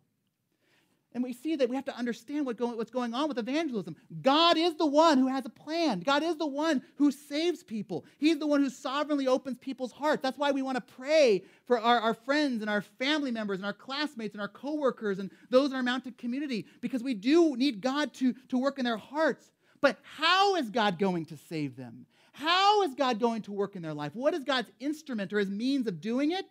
[1.13, 3.97] And we see that we have to understand what what's going on with evangelism.
[4.23, 5.99] God is the one who has a plan.
[5.99, 8.05] God is the one who saves people.
[8.19, 10.23] He's the one who sovereignly opens people's hearts.
[10.23, 13.67] That's why we want to pray for our, our friends and our family members and
[13.67, 17.81] our classmates and our coworkers and those in our mountain community because we do need
[17.81, 19.51] God to, to work in their hearts.
[19.81, 22.07] But how is God going to save them?
[22.33, 24.15] How is God going to work in their life?
[24.15, 26.47] What is God's instrument or his means of doing it?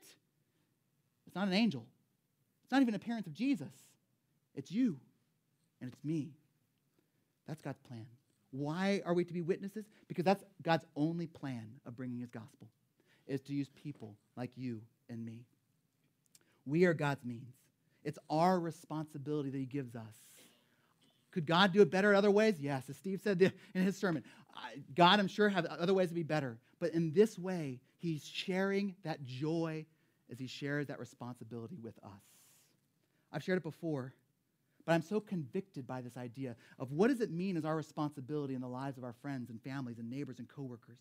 [1.25, 1.85] It's not an angel.
[2.63, 3.73] It's not even an appearance of Jesus.
[4.55, 4.99] It's you
[5.81, 6.31] and it's me.
[7.47, 8.05] That's God's plan.
[8.51, 9.85] Why are we to be witnesses?
[10.07, 12.67] Because that's God's only plan of bringing his gospel
[13.27, 15.45] is to use people like you and me.
[16.65, 17.53] We are God's means.
[18.03, 20.15] It's our responsibility that he gives us.
[21.31, 22.59] Could God do it better other ways?
[22.59, 23.41] Yes, as Steve said
[23.73, 24.23] in his sermon.
[24.95, 26.57] God, I'm sure, have other ways to be better.
[26.79, 29.85] But in this way, he's sharing that joy
[30.31, 32.23] as he shares that responsibility with us.
[33.31, 34.13] I've shared it before,
[34.85, 38.55] but I'm so convicted by this idea of what does it mean as our responsibility
[38.55, 40.99] in the lives of our friends and families and neighbors and coworkers.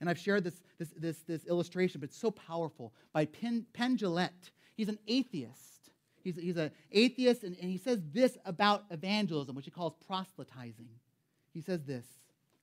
[0.00, 4.50] And I've shared this, this, this, this illustration, but it's so powerful, by Penn, Jillette.
[4.76, 5.90] He's an atheist.
[6.26, 10.88] He's, he's an atheist, and, and he says this about evangelism, which he calls proselytizing.
[11.54, 12.04] He says this,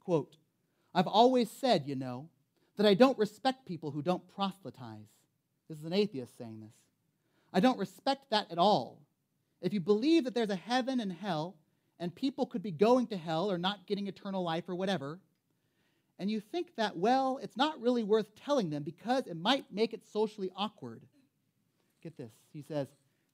[0.01, 0.35] quote,
[0.93, 2.27] I've always said, you know,
[2.75, 5.07] that I don't respect people who don't proselytize.
[5.69, 6.73] This is an atheist saying this.
[7.53, 8.99] I don't respect that at all.
[9.61, 11.55] If you believe that there's a heaven and hell,
[12.01, 15.21] and people could be going to hell or not getting eternal life or whatever,
[16.19, 19.93] and you think that, well, it's not really worth telling them because it might make
[19.93, 21.01] it socially awkward.
[22.01, 22.33] Get this.
[22.51, 22.89] He says,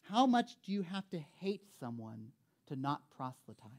[0.10, 2.32] How much do you have to hate someone
[2.68, 3.70] to not proselytize?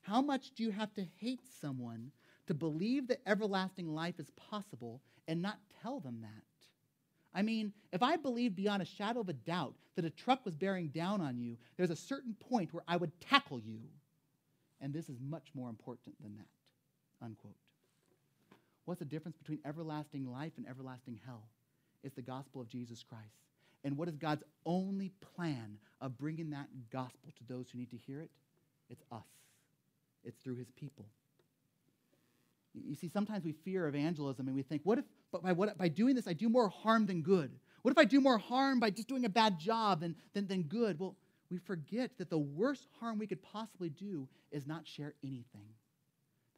[0.00, 2.10] How much do you have to hate someone
[2.46, 6.44] to believe that everlasting life is possible and not tell them that?
[7.32, 10.56] I mean, if I believed beyond a shadow of a doubt that a truck was
[10.56, 13.80] bearing down on you, there's a certain point where I would tackle you.
[14.80, 17.24] And this is much more important than that.
[17.24, 17.56] Unquote.
[18.84, 21.48] What's the difference between everlasting life and everlasting hell?
[22.02, 23.53] It's the gospel of Jesus Christ.
[23.84, 27.98] And what is God's only plan of bringing that gospel to those who need to
[27.98, 28.30] hear it?
[28.88, 29.26] It's us,
[30.24, 31.06] it's through his people.
[32.74, 35.88] You see, sometimes we fear evangelism and we think, what if but by, what, by
[35.88, 37.50] doing this, I do more harm than good?
[37.82, 40.62] What if I do more harm by just doing a bad job than, than, than
[40.62, 40.98] good?
[40.98, 41.16] Well,
[41.50, 45.68] we forget that the worst harm we could possibly do is not share anything.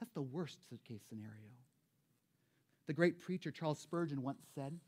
[0.01, 1.51] That's the worst case scenario.
[2.87, 4.79] The great preacher Charles Spurgeon once said,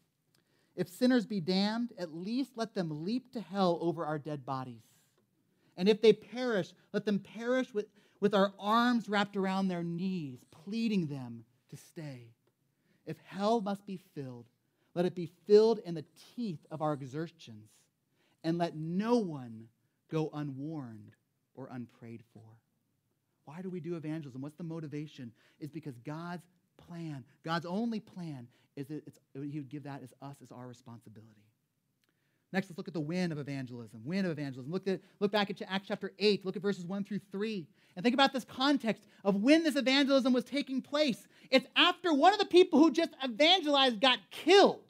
[0.78, 4.84] If sinners be damned, at least let them leap to hell over our dead bodies.
[5.76, 7.86] And if they perish, let them perish with,
[8.20, 12.28] with our arms wrapped around their knees, pleading them to stay.
[13.06, 14.46] If hell must be filled,
[14.94, 16.04] let it be filled in the
[16.36, 17.70] teeth of our exertions,
[18.44, 19.66] and let no one
[20.12, 21.10] go unwarned
[21.56, 22.56] or unprayed for.
[23.46, 24.42] Why do we do evangelism?
[24.42, 25.32] What's the motivation?
[25.58, 26.46] Is because God's
[26.78, 29.02] plan, God's only plan, is that
[29.34, 31.44] He would give that as us as our responsibility.
[32.52, 34.00] Next, let's look at the win of evangelism.
[34.04, 34.72] Win of evangelism.
[34.72, 36.46] Look, at, look back at Acts chapter 8.
[36.46, 37.66] Look at verses 1 through 3.
[37.94, 41.26] And think about this context of when this evangelism was taking place.
[41.50, 44.80] It's after one of the people who just evangelized got killed.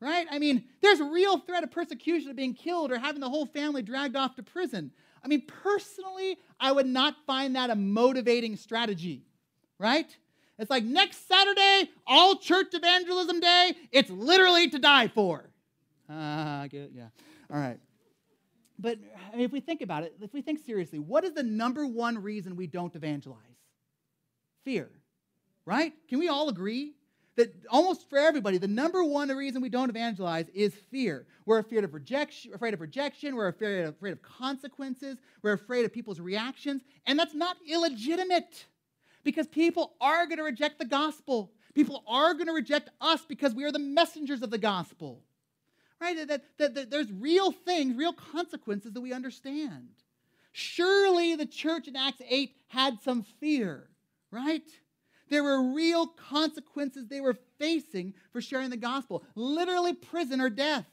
[0.00, 0.26] Right?
[0.30, 3.46] I mean, there's a real threat of persecution of being killed or having the whole
[3.46, 4.92] family dragged off to prison.
[5.22, 9.24] I mean, personally, I would not find that a motivating strategy.
[9.78, 10.16] Right?
[10.60, 15.50] It's like next Saturday, all church evangelism day, it's literally to die for.
[16.08, 16.90] Ah, get it.
[16.94, 17.06] Yeah.
[17.50, 17.78] All right.
[18.78, 18.98] But
[19.32, 21.86] I mean, if we think about it, if we think seriously, what is the number
[21.86, 23.38] one reason we don't evangelize?
[24.64, 24.90] Fear,
[25.64, 25.94] right?
[26.08, 26.92] Can we all agree
[27.36, 31.26] that almost for everybody, the number one reason we don't evangelize is fear.
[31.46, 35.86] We're afraid of rejection, afraid of rejection, we're afraid of, afraid of consequences, we're afraid
[35.86, 38.66] of people's reactions, and that's not illegitimate
[39.24, 41.52] because people are going to reject the gospel.
[41.74, 45.22] People are going to reject us because we are the messengers of the gospel
[46.00, 46.26] right?
[46.28, 49.88] That, that, that there's real things, real consequences that we understand.
[50.52, 53.88] Surely the church in Acts 8 had some fear,
[54.30, 54.68] right?
[55.28, 60.86] There were real consequences they were facing for sharing the gospel, literally prison or death.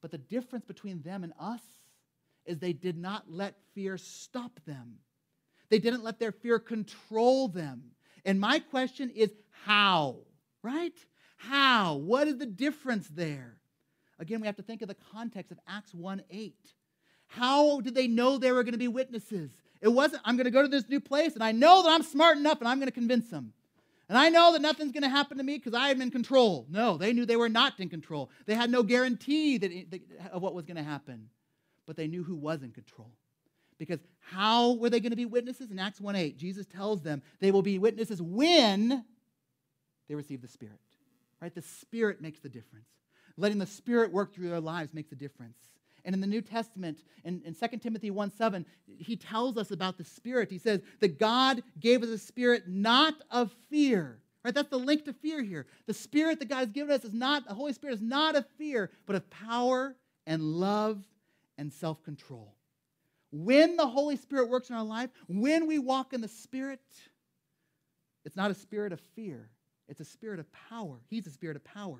[0.00, 1.62] But the difference between them and us
[2.46, 4.98] is they did not let fear stop them.
[5.74, 7.82] They didn't let their fear control them.
[8.24, 9.32] And my question is
[9.64, 10.18] how,
[10.62, 10.92] right?
[11.36, 11.96] How?
[11.96, 13.56] What is the difference there?
[14.20, 16.54] Again, we have to think of the context of Acts 1 8.
[17.26, 19.50] How did they know they were going to be witnesses?
[19.80, 22.04] It wasn't, I'm going to go to this new place and I know that I'm
[22.04, 23.52] smart enough and I'm going to convince them.
[24.08, 26.68] And I know that nothing's going to happen to me because I am in control.
[26.70, 28.30] No, they knew they were not in control.
[28.46, 31.30] They had no guarantee that it, of what was going to happen.
[31.84, 33.10] But they knew who was in control.
[33.86, 35.70] Because how were they going to be witnesses?
[35.70, 39.04] In Acts 1 8, Jesus tells them they will be witnesses when
[40.08, 40.78] they receive the Spirit.
[41.40, 41.54] Right?
[41.54, 42.88] The Spirit makes the difference.
[43.36, 45.58] Letting the Spirit work through their lives makes a difference.
[46.04, 49.98] And in the New Testament, in, in 2 Timothy 1 7, he tells us about
[49.98, 50.50] the Spirit.
[50.50, 54.18] He says that God gave us a spirit not of fear.
[54.44, 54.54] Right?
[54.54, 55.66] That's the link to fear here.
[55.86, 58.44] The Spirit that God has given us is not, the Holy Spirit is not of
[58.58, 61.02] fear, but of power and love
[61.56, 62.54] and self control.
[63.36, 66.78] When the Holy Spirit works in our life, when we walk in the Spirit,
[68.24, 69.50] it's not a spirit of fear,
[69.88, 71.00] it's a spirit of power.
[71.10, 71.98] He's a spirit of power.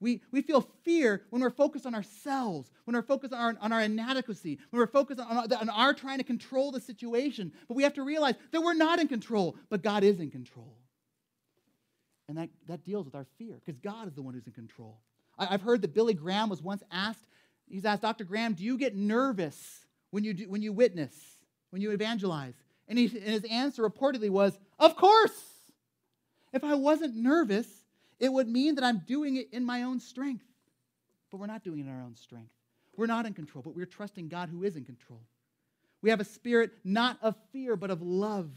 [0.00, 3.72] We, we feel fear when we're focused on ourselves, when we're focused on our, on
[3.72, 7.52] our inadequacy, when we're focused on, on our trying to control the situation.
[7.68, 10.78] But we have to realize that we're not in control, but God is in control.
[12.26, 14.98] And that, that deals with our fear because God is the one who's in control.
[15.38, 17.26] I, have heard that Billy Graham was once asked,
[17.66, 18.24] he's asked, Dr.
[18.24, 19.83] Graham, do you get nervous
[20.14, 21.12] when you, do, when you witness,
[21.70, 22.54] when you evangelize?
[22.86, 25.42] And, he, and his answer reportedly was, Of course.
[26.52, 27.66] If I wasn't nervous,
[28.20, 30.44] it would mean that I'm doing it in my own strength.
[31.32, 32.52] But we're not doing it in our own strength.
[32.96, 35.20] We're not in control, but we're trusting God who is in control.
[36.00, 38.52] We have a spirit not of fear, but of love.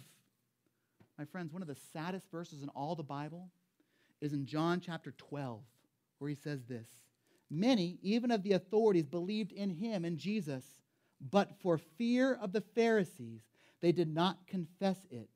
[1.18, 3.50] My friends, one of the saddest verses in all the Bible
[4.22, 5.60] is in John chapter 12,
[6.20, 6.88] where he says this
[7.50, 10.64] Many, even of the authorities, believed in him, in Jesus,
[11.20, 13.42] but for fear of the Pharisees,
[13.82, 15.30] they did not confess it,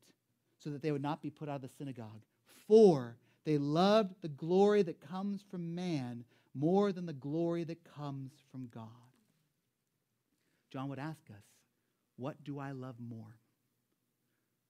[0.59, 2.21] so that they would not be put out of the synagogue.
[2.67, 6.23] For they loved the glory that comes from man
[6.53, 8.87] more than the glory that comes from God.
[10.71, 11.43] John would ask us,
[12.17, 13.37] What do I love more?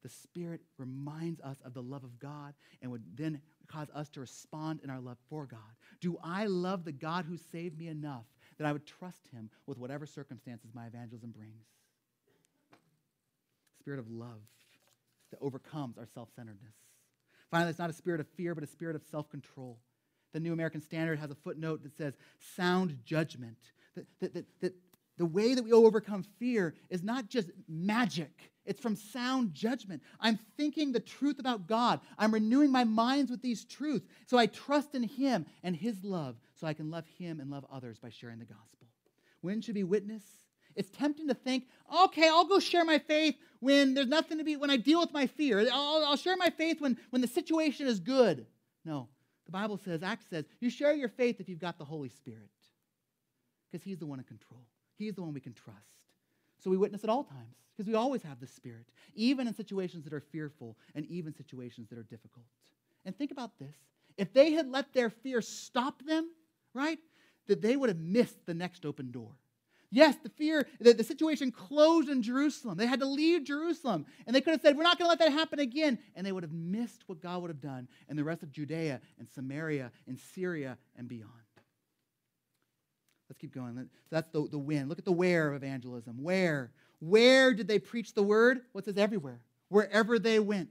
[0.03, 4.19] The Spirit reminds us of the love of God and would then cause us to
[4.19, 5.59] respond in our love for God.
[5.99, 8.25] Do I love the God who saved me enough
[8.61, 11.65] that I would trust him with whatever circumstances my evangelism brings?
[13.79, 14.43] Spirit of love
[15.31, 16.75] that overcomes our self centeredness.
[17.49, 19.79] Finally, it's not a spirit of fear, but a spirit of self control.
[20.33, 22.13] The New American Standard has a footnote that says
[22.55, 23.57] sound judgment.
[23.95, 24.73] That, that, that, that
[25.17, 30.03] the way that we overcome fear is not just magic, it's from sound judgment.
[30.19, 31.99] I'm thinking the truth about God.
[32.19, 34.05] I'm renewing my minds with these truths.
[34.27, 37.65] So I trust in Him and His love so I can love Him and love
[37.71, 38.87] others by sharing the gospel.
[39.41, 40.23] When should we witness?
[40.75, 41.65] It's tempting to think,
[42.03, 45.11] okay, I'll go share my faith when there's nothing to be, when I deal with
[45.11, 45.59] my fear.
[45.73, 48.45] I'll, I'll share my faith when, when the situation is good.
[48.85, 49.09] No,
[49.47, 52.49] the Bible says, Acts says, you share your faith if you've got the Holy Spirit
[53.69, 54.61] because He's the one in control.
[54.97, 55.79] He's the one we can trust.
[56.63, 58.85] So we witness at all times because we always have the Spirit,
[59.15, 62.45] even in situations that are fearful and even situations that are difficult.
[63.03, 63.75] And think about this
[64.17, 66.29] if they had let their fear stop them,
[66.73, 66.99] right,
[67.47, 69.31] that they would have missed the next open door.
[69.93, 72.77] Yes, the fear, the, the situation closed in Jerusalem.
[72.77, 74.05] They had to leave Jerusalem.
[74.25, 75.99] And they could have said, We're not going to let that happen again.
[76.15, 79.01] And they would have missed what God would have done in the rest of Judea
[79.19, 81.31] and Samaria and Syria and beyond.
[83.29, 83.75] Let's keep going.
[83.75, 84.87] So that's the, the when.
[84.87, 86.23] Look at the where of evangelism.
[86.23, 86.71] Where?
[86.99, 88.61] Where did they preach the word?
[88.71, 89.41] What says everywhere?
[89.67, 90.69] Wherever they went,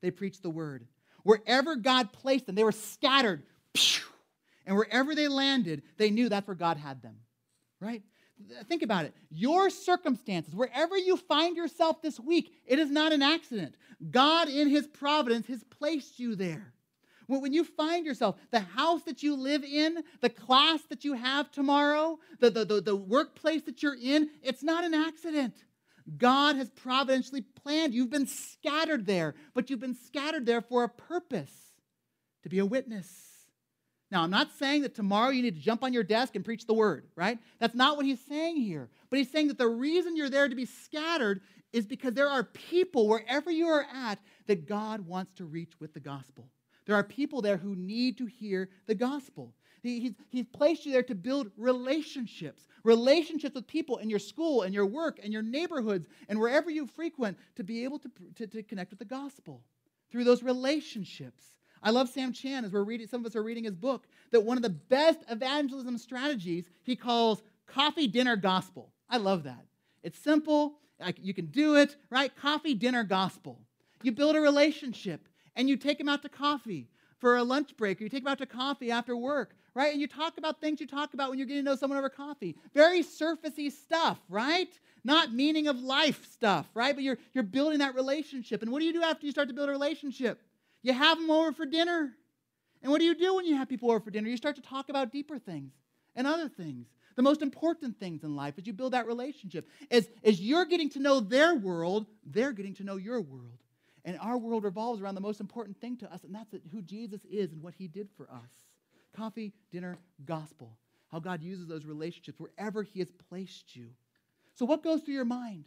[0.00, 0.86] they preached the word.
[1.22, 3.42] Wherever God placed them, they were scattered.
[4.68, 7.16] And wherever they landed, they knew that's where God had them.
[7.80, 8.02] Right?
[8.68, 9.14] Think about it.
[9.30, 13.76] Your circumstances, wherever you find yourself this week, it is not an accident.
[14.10, 16.74] God, in His providence, has placed you there.
[17.28, 21.50] When you find yourself, the house that you live in, the class that you have
[21.50, 25.54] tomorrow, the, the, the, the workplace that you're in, it's not an accident.
[26.16, 27.94] God has providentially planned.
[27.94, 31.52] You've been scattered there, but you've been scattered there for a purpose
[32.42, 33.27] to be a witness.
[34.10, 36.66] Now, I'm not saying that tomorrow you need to jump on your desk and preach
[36.66, 37.38] the word, right?
[37.58, 38.88] That's not what he's saying here.
[39.10, 41.42] But he's saying that the reason you're there to be scattered
[41.72, 45.92] is because there are people wherever you are at that God wants to reach with
[45.92, 46.48] the gospel.
[46.86, 49.52] There are people there who need to hear the gospel.
[49.82, 54.62] He, he's, he's placed you there to build relationships, relationships with people in your school
[54.62, 58.46] and your work and your neighborhoods and wherever you frequent to be able to, to,
[58.46, 59.62] to connect with the gospel
[60.10, 61.44] through those relationships.
[61.82, 64.44] I love Sam Chan as we're reading, some of us are reading his book, that
[64.44, 68.92] one of the best evangelism strategies he calls coffee, dinner, gospel.
[69.08, 69.64] I love that.
[70.02, 70.78] It's simple,
[71.20, 72.34] you can do it, right?
[72.36, 73.60] Coffee, dinner, gospel.
[74.02, 78.00] You build a relationship and you take them out to coffee for a lunch break,
[78.00, 79.92] or you take them out to coffee after work, right?
[79.92, 82.08] And you talk about things you talk about when you're getting to know someone over
[82.08, 82.56] coffee.
[82.74, 84.68] Very surfacey stuff, right?
[85.02, 86.94] Not meaning of life stuff, right?
[86.94, 88.62] But you're, you're building that relationship.
[88.62, 90.40] And what do you do after you start to build a relationship?
[90.88, 92.14] You have them over for dinner.
[92.82, 94.26] And what do you do when you have people over for dinner?
[94.26, 95.74] You start to talk about deeper things
[96.16, 96.86] and other things.
[97.14, 99.68] The most important things in life is you build that relationship.
[99.90, 103.58] As, as you're getting to know their world, they're getting to know your world.
[104.06, 107.20] And our world revolves around the most important thing to us, and that's who Jesus
[107.30, 108.48] is and what he did for us.
[109.14, 110.78] Coffee, dinner, gospel.
[111.12, 113.88] How God uses those relationships wherever he has placed you.
[114.54, 115.64] So, what goes through your mind?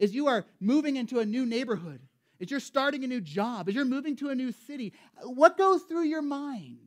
[0.00, 2.00] As you are moving into a new neighborhood,
[2.40, 5.82] as you're starting a new job, as you're moving to a new city, what goes
[5.82, 6.78] through your mind?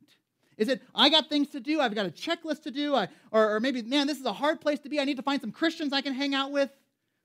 [0.57, 3.55] Is it, I got things to do, I've got a checklist to do, I, or,
[3.55, 5.51] or maybe, man, this is a hard place to be, I need to find some
[5.51, 6.69] Christians I can hang out with?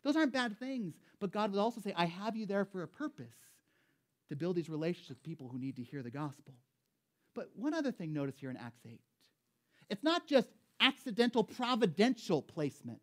[0.05, 0.95] Those aren't bad things.
[1.19, 3.35] But God would also say, I have you there for a purpose
[4.29, 6.55] to build these relationships with people who need to hear the gospel.
[7.35, 9.01] But one other thing notice here in Acts 8
[9.91, 10.49] it's not just
[10.81, 13.01] accidental providential placement.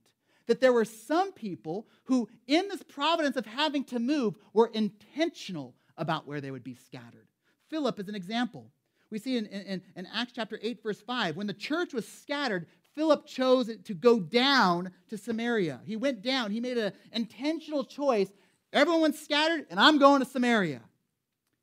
[0.47, 5.75] That there were some people who, in this providence of having to move, were intentional
[5.97, 7.27] about where they would be scattered.
[7.69, 8.71] Philip is an example.
[9.09, 12.65] We see in, in, in Acts chapter 8, verse 5, when the church was scattered,
[12.95, 15.81] Philip chose to go down to Samaria.
[15.85, 16.51] He went down.
[16.51, 18.29] He made an intentional choice.
[18.73, 20.81] Everyone's scattered, and I'm going to Samaria.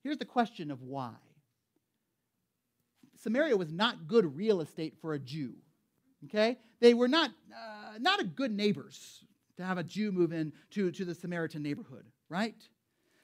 [0.03, 1.13] Here's the question of why.
[3.23, 5.55] Samaria was not good real estate for a Jew.
[6.27, 6.59] Okay?
[6.81, 9.25] They were not, uh, not a good neighbors
[9.57, 12.57] to have a Jew move in to, to the Samaritan neighborhood, right?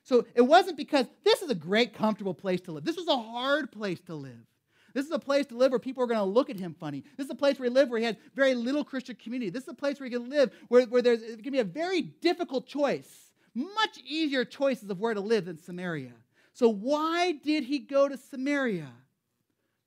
[0.03, 2.85] So it wasn't because this is a great, comfortable place to live.
[2.85, 4.47] This was a hard place to live.
[4.93, 7.03] This is a place to live where people are going to look at him funny.
[7.17, 9.51] This is a place where he lived where he had very little Christian community.
[9.51, 11.65] This is a place where he can live where, where there's going to be a
[11.65, 16.13] very difficult choice, much easier choices of where to live than Samaria.
[16.53, 18.89] So, why did he go to Samaria?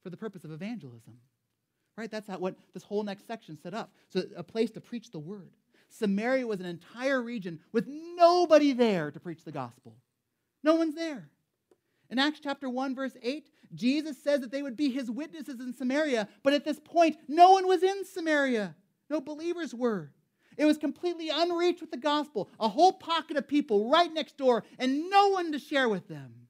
[0.04, 1.18] For the purpose of evangelism.
[1.98, 2.12] Right?
[2.12, 3.92] That's what this whole next section set up.
[4.10, 5.50] So, a place to preach the word.
[5.90, 9.96] Samaria was an entire region with nobody there to preach the gospel.
[10.64, 11.30] No one's there.
[12.10, 15.74] In Acts chapter 1, verse 8, Jesus says that they would be his witnesses in
[15.74, 18.76] Samaria, but at this point, no one was in Samaria.
[19.10, 20.12] No believers were.
[20.58, 24.64] It was completely unreached with the gospel, a whole pocket of people right next door,
[24.80, 26.48] and no one to share with them.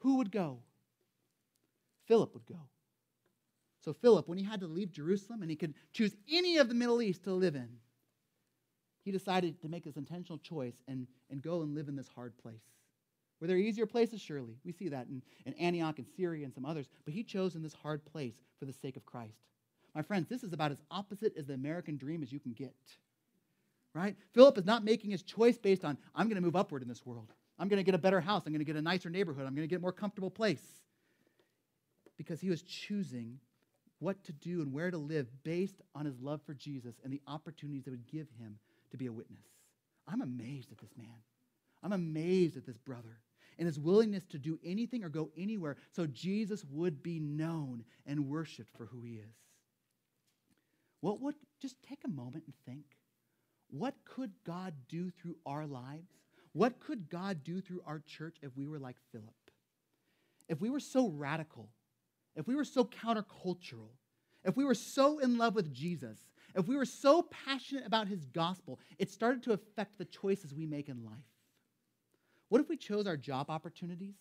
[0.00, 0.60] Who would go?
[2.06, 2.68] Philip would go.
[3.88, 6.74] So, Philip, when he had to leave Jerusalem and he could choose any of the
[6.74, 7.70] Middle East to live in,
[9.02, 12.36] he decided to make this intentional choice and, and go and live in this hard
[12.36, 12.60] place.
[13.40, 14.20] Were there easier places?
[14.20, 14.58] Surely.
[14.62, 16.86] We see that in, in Antioch and Syria and some others.
[17.06, 19.40] But he chose in this hard place for the sake of Christ.
[19.94, 22.74] My friends, this is about as opposite as the American dream as you can get.
[23.94, 24.16] Right?
[24.34, 27.06] Philip is not making his choice based on, I'm going to move upward in this
[27.06, 27.32] world.
[27.58, 28.42] I'm going to get a better house.
[28.44, 29.46] I'm going to get a nicer neighborhood.
[29.46, 30.60] I'm going to get a more comfortable place.
[32.18, 33.38] Because he was choosing
[34.00, 37.22] what to do and where to live based on his love for Jesus and the
[37.26, 38.58] opportunities that would give him
[38.90, 39.44] to be a witness.
[40.06, 41.22] I'm amazed at this man.
[41.82, 43.20] I'm amazed at this brother
[43.58, 48.28] and his willingness to do anything or go anywhere so Jesus would be known and
[48.28, 49.34] worshiped for who he is.
[51.00, 52.84] What would, just take a moment and think.
[53.70, 56.10] What could God do through our lives?
[56.52, 59.34] What could God do through our church if we were like Philip?
[60.48, 61.68] If we were so radical,
[62.38, 63.90] if we were so countercultural,
[64.44, 66.18] if we were so in love with Jesus,
[66.54, 70.64] if we were so passionate about his gospel, it started to affect the choices we
[70.64, 71.18] make in life.
[72.48, 74.14] What if we chose our job opportunities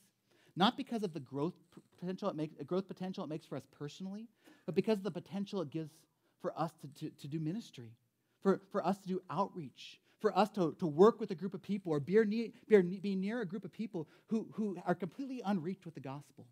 [0.58, 1.54] not because of the growth
[2.00, 4.28] potential it makes, growth potential it makes for us personally,
[4.66, 5.92] but because of the potential it gives
[6.42, 7.92] for us to, to, to do ministry,
[8.42, 11.62] for, for us to do outreach, for us to, to work with a group of
[11.62, 15.86] people or be near, be near a group of people who, who are completely unreached
[15.86, 16.48] with the gospel?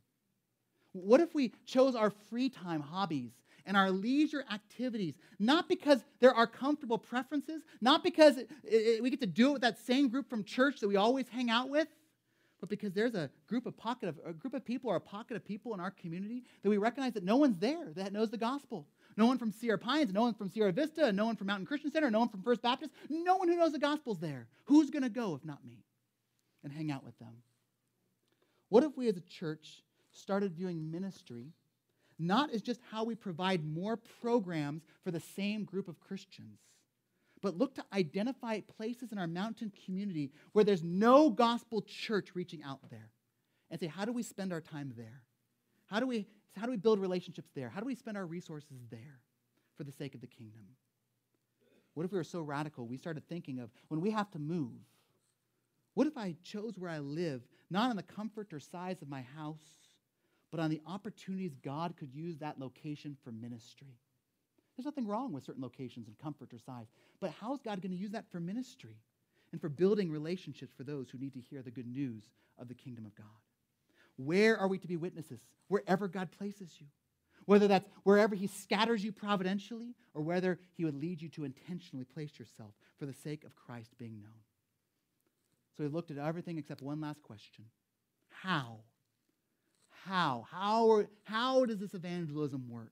[1.02, 3.32] What if we chose our free time hobbies
[3.66, 9.10] and our leisure activities, not because there are comfortable preferences, not because it, it, we
[9.10, 11.70] get to do it with that same group from church that we always hang out
[11.70, 11.88] with,
[12.60, 15.36] but because there's a group of pocket of a group of people or a pocket
[15.36, 18.38] of people in our community that we recognize that no one's there that knows the
[18.38, 18.88] gospel.
[19.18, 21.92] No one from Sierra Pines, no one from Sierra Vista, no one from Mountain Christian
[21.92, 24.48] Center, no one from First Baptist, no one who knows the gospel's there.
[24.66, 25.84] Who's going to go if not me?
[26.64, 27.34] And hang out with them.
[28.70, 29.84] What if we as a church
[30.16, 31.54] started viewing ministry
[32.18, 36.60] not as just how we provide more programs for the same group of Christians,
[37.42, 42.64] but look to identify places in our mountain community where there's no gospel church reaching
[42.64, 43.12] out there
[43.70, 45.22] and say, how do we spend our time there?
[45.88, 47.70] How do we, how do we build relationships there?
[47.70, 49.20] How do we spend our resources there
[49.76, 50.64] for the sake of the kingdom?
[51.94, 54.72] What if we were so radical we started thinking of when we have to move?
[55.94, 59.22] What if I chose where I live, not on the comfort or size of my
[59.22, 59.85] house,
[60.56, 64.00] but on the opportunities God could use that location for ministry.
[64.78, 66.88] There's nothing wrong with certain locations and comfort or size,
[67.20, 68.96] but how is God going to use that for ministry
[69.52, 72.74] and for building relationships for those who need to hear the good news of the
[72.74, 73.26] kingdom of God?
[74.16, 75.42] Where are we to be witnesses?
[75.68, 76.88] Wherever God places you.
[77.44, 82.06] Whether that's wherever He scatters you providentially or whether He would lead you to intentionally
[82.06, 84.40] place yourself for the sake of Christ being known.
[85.76, 87.66] So we looked at everything except one last question
[88.30, 88.78] How?
[90.06, 90.46] How.
[90.52, 92.92] How, are, how does this evangelism work?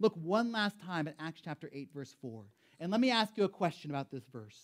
[0.00, 2.44] Look one last time at Acts chapter 8, verse 4.
[2.80, 4.60] And let me ask you a question about this verse.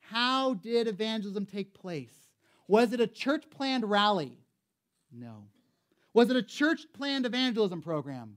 [0.00, 2.14] How did evangelism take place?
[2.68, 4.38] Was it a church planned rally?
[5.12, 5.44] No.
[6.14, 8.36] Was it a church planned evangelism program?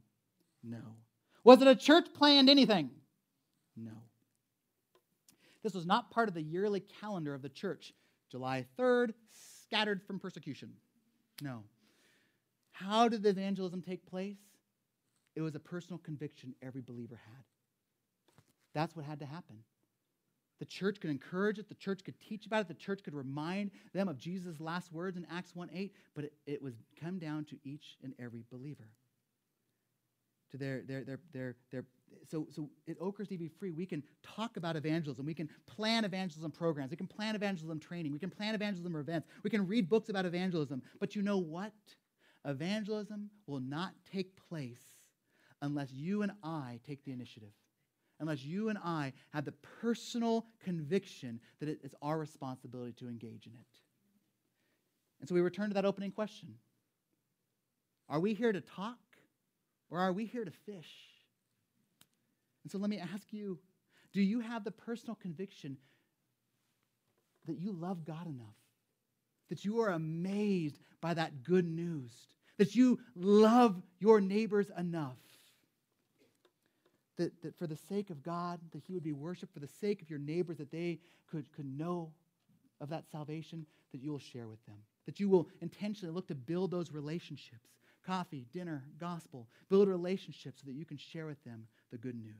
[0.64, 0.82] No.
[1.44, 2.90] Was it a church planned anything?
[3.76, 3.92] No.
[5.64, 7.94] This was not part of the yearly calendar of the church.
[8.32, 10.72] July 3rd, scattered from persecution.
[11.42, 11.64] No.
[12.76, 14.36] How did the evangelism take place?
[15.34, 17.44] It was a personal conviction every believer had.
[18.74, 19.60] That's what had to happen.
[20.60, 23.72] The church could encourage it, the church could teach about it, the church could remind
[23.94, 27.46] them of Jesus' last words in Acts 1 8, but it, it was come down
[27.46, 28.90] to each and every believer.
[30.52, 31.86] To their, their, their, their, their,
[32.30, 35.26] so, so at Oakhurst EV Free, we can talk about evangelism.
[35.26, 36.92] We can plan evangelism programs.
[36.92, 38.12] We can plan evangelism training.
[38.12, 39.28] We can plan evangelism events.
[39.44, 40.82] We can read books about evangelism.
[41.00, 41.74] But you know what?
[42.46, 44.84] Evangelism will not take place
[45.62, 47.54] unless you and I take the initiative,
[48.20, 53.48] unless you and I have the personal conviction that it is our responsibility to engage
[53.48, 53.80] in it.
[55.20, 56.56] And so we return to that opening question
[58.10, 59.00] Are we here to talk
[59.90, 60.94] Or are we here to fish?
[62.64, 63.60] And so let me ask you
[64.14, 65.78] do you have the personal conviction
[67.46, 68.56] that you love God enough?
[69.56, 72.12] That you are amazed by that good news?
[72.58, 75.16] That you love your neighbors enough?
[77.16, 80.02] That, that for the sake of God, that He would be worshiped, for the sake
[80.02, 81.00] of your neighbors, that they
[81.32, 82.12] could, could know
[82.82, 84.76] of that salvation, that you will share with them.
[85.06, 87.70] That you will intentionally look to build those relationships
[88.06, 89.48] coffee, dinner, gospel.
[89.70, 92.34] Build relationships so that you can share with them the good news.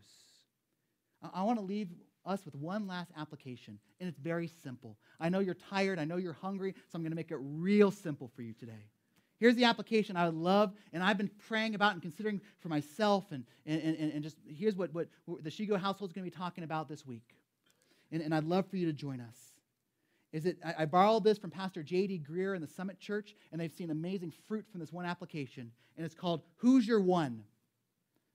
[1.24, 1.88] I, I want to leave
[2.26, 4.98] us with one last application, and it's very simple.
[5.20, 7.92] I know you're tired, I know you're hungry, so I'm going to make it real
[7.92, 8.90] simple for you today.
[9.38, 13.26] Here's the application I would love, and I've been praying about and considering for myself,
[13.32, 15.08] and, and, and, and just here's what, what
[15.42, 17.36] the Shigo household is going to be talking about this week.
[18.12, 19.38] And, and I'd love for you to join us.
[20.32, 22.24] Is it, I, I borrowed this from Pastor J.D.
[22.30, 26.06] Greear in the Summit Church, and they've seen amazing fruit from this one application, and
[26.06, 27.44] it's called Who's Your One?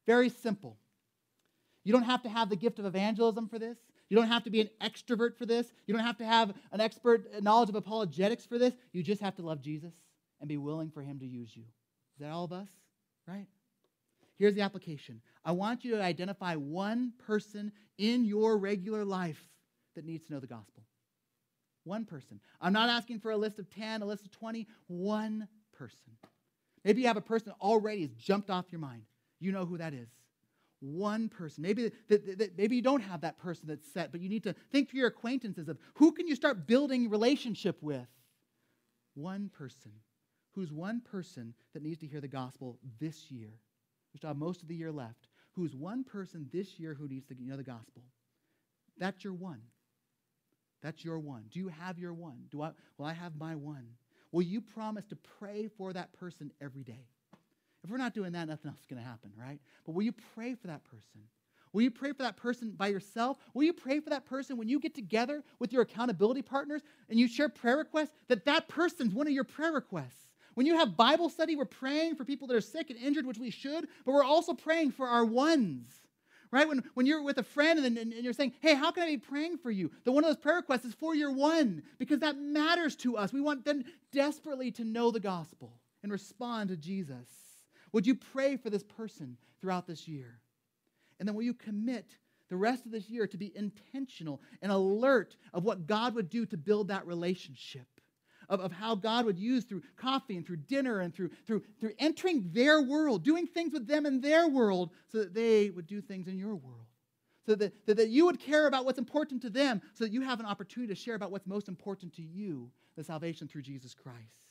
[0.06, 0.76] Very simple.
[1.84, 3.78] You don't have to have the gift of evangelism for this.
[4.08, 5.72] You don't have to be an extrovert for this.
[5.86, 8.74] You don't have to have an expert knowledge of apologetics for this.
[8.92, 9.94] You just have to love Jesus
[10.40, 11.62] and be willing for him to use you.
[11.62, 12.68] Is that all of us?
[13.26, 13.46] Right?
[14.36, 19.40] Here's the application I want you to identify one person in your regular life
[19.94, 20.82] that needs to know the gospel.
[21.84, 22.40] One person.
[22.60, 26.12] I'm not asking for a list of 10, a list of 20, one person.
[26.84, 29.02] Maybe you have a person already has jumped off your mind.
[29.38, 30.08] You know who that is
[30.80, 31.62] one person.
[31.62, 34.54] Maybe, that, that, maybe you don't have that person that's set, but you need to
[34.72, 38.06] think through your acquaintances of who can you start building relationship with?
[39.14, 39.92] One person.
[40.52, 43.50] Who's one person that needs to hear the gospel this year?
[44.12, 45.28] We still have most of the year left.
[45.52, 48.02] Who's one person this year who needs to know the gospel?
[48.98, 49.60] That's your one.
[50.82, 51.44] That's your one.
[51.50, 52.44] Do you have your one?
[52.50, 52.70] Do I?
[52.96, 53.86] Well, I have my one.
[54.32, 57.06] Will you promise to pray for that person every day?
[57.82, 59.58] If we're not doing that, nothing else is going to happen, right?
[59.86, 61.22] But will you pray for that person?
[61.72, 63.38] Will you pray for that person by yourself?
[63.54, 67.18] Will you pray for that person when you get together with your accountability partners and
[67.18, 68.10] you share prayer requests?
[68.28, 70.26] That that person's one of your prayer requests.
[70.54, 73.38] When you have Bible study, we're praying for people that are sick and injured, which
[73.38, 75.92] we should, but we're also praying for our ones.
[76.50, 76.66] Right?
[76.66, 79.06] When, when you're with a friend and, and, and you're saying, hey, how can I
[79.06, 79.92] be praying for you?
[80.04, 83.32] The one of those prayer requests is for your one, because that matters to us.
[83.32, 87.28] We want them desperately to know the gospel and respond to Jesus.
[87.92, 90.40] Would you pray for this person throughout this year?
[91.18, 92.16] And then will you commit
[92.48, 96.46] the rest of this year to be intentional and alert of what God would do
[96.46, 97.86] to build that relationship?
[98.48, 101.92] Of, of how God would use through coffee and through dinner and through, through, through
[102.00, 106.00] entering their world, doing things with them in their world so that they would do
[106.00, 106.86] things in your world.
[107.46, 110.22] So that, that, that you would care about what's important to them so that you
[110.22, 113.94] have an opportunity to share about what's most important to you, the salvation through Jesus
[113.94, 114.42] Christ.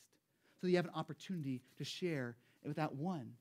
[0.60, 3.32] So that you have an opportunity to share with that one.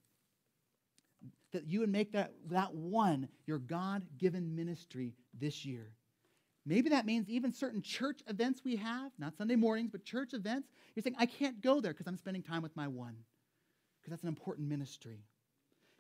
[1.52, 5.92] That you would make that, that one your God given ministry this year.
[6.66, 10.70] Maybe that means even certain church events we have, not Sunday mornings, but church events.
[10.96, 13.16] You're saying, I can't go there because I'm spending time with my one,
[14.00, 15.24] because that's an important ministry.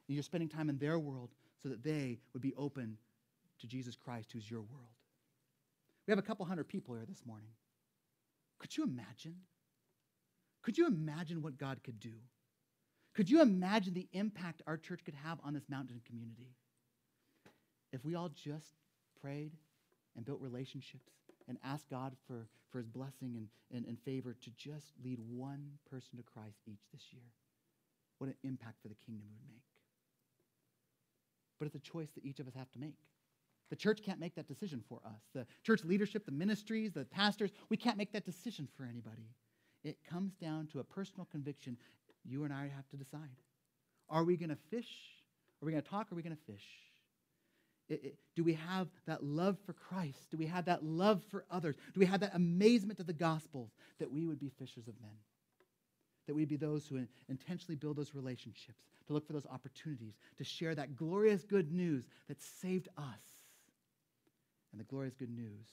[0.07, 1.30] And you're spending time in their world
[1.63, 2.97] so that they would be open
[3.59, 4.93] to Jesus Christ, who's your world.
[6.05, 7.49] We have a couple hundred people here this morning.
[8.59, 9.38] Could you imagine?
[10.61, 12.13] Could you imagine what God could do?
[13.20, 16.55] Could you imagine the impact our church could have on this mountain community
[17.91, 18.78] if we all just
[19.22, 19.51] prayed
[20.15, 21.11] and built relationships
[21.49, 25.70] and asked God for, for his blessing and, and, and favor to just lead one
[25.91, 27.26] person to Christ each this year?
[28.20, 29.63] What an impact for the kingdom would make.
[31.59, 32.95] But it's a choice that each of us have to make.
[33.70, 35.24] The church can't make that decision for us.
[35.34, 39.28] The church leadership, the ministries, the pastors, we can't make that decision for anybody.
[39.84, 41.78] It comes down to a personal conviction
[42.26, 43.30] you and I have to decide.
[44.09, 44.89] Are we going to fish?
[45.61, 46.11] Are we going to talk?
[46.11, 46.65] Are we going to fish?
[47.89, 50.30] It, it, do we have that love for Christ?
[50.32, 51.76] Do we have that love for others?
[51.93, 55.17] Do we have that amazement of the gospel that we would be fishers of men?
[56.28, 60.43] That we'd be those who intentionally build those relationships, to look for those opportunities, to
[60.43, 63.24] share that glorious good news that saved us,
[64.72, 65.67] and the glorious good news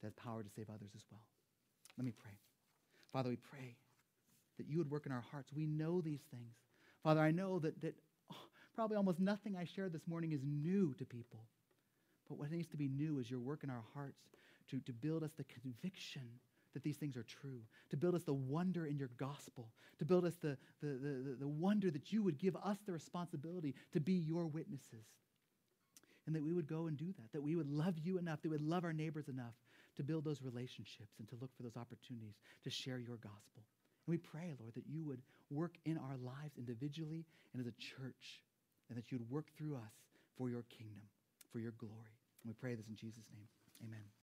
[0.00, 1.22] that has power to save others as well.
[1.96, 2.38] Let me pray.
[3.12, 3.74] Father, we pray
[4.58, 5.52] that you would work in our hearts.
[5.52, 6.54] We know these things.
[7.02, 7.94] Father, I know that, that
[8.30, 8.36] oh,
[8.74, 11.40] probably almost nothing I shared this morning is new to people.
[12.28, 14.20] But what needs to be new is your work in our hearts
[14.70, 16.28] to, to build us the conviction
[16.74, 20.24] that these things are true, to build us the wonder in your gospel, to build
[20.24, 24.12] us the, the, the, the wonder that you would give us the responsibility to be
[24.12, 25.06] your witnesses.
[26.26, 28.50] And that we would go and do that, that we would love you enough, that
[28.50, 29.54] we would love our neighbors enough
[29.96, 32.34] to build those relationships and to look for those opportunities
[32.64, 33.64] to share your gospel.
[34.08, 37.76] And we pray, Lord, that you would work in our lives individually and as a
[37.76, 38.40] church
[38.88, 39.92] and that you would work through us
[40.38, 41.04] for your kingdom,
[41.52, 42.16] for your glory.
[42.42, 43.48] And we pray this in Jesus' name.
[43.84, 44.17] Amen.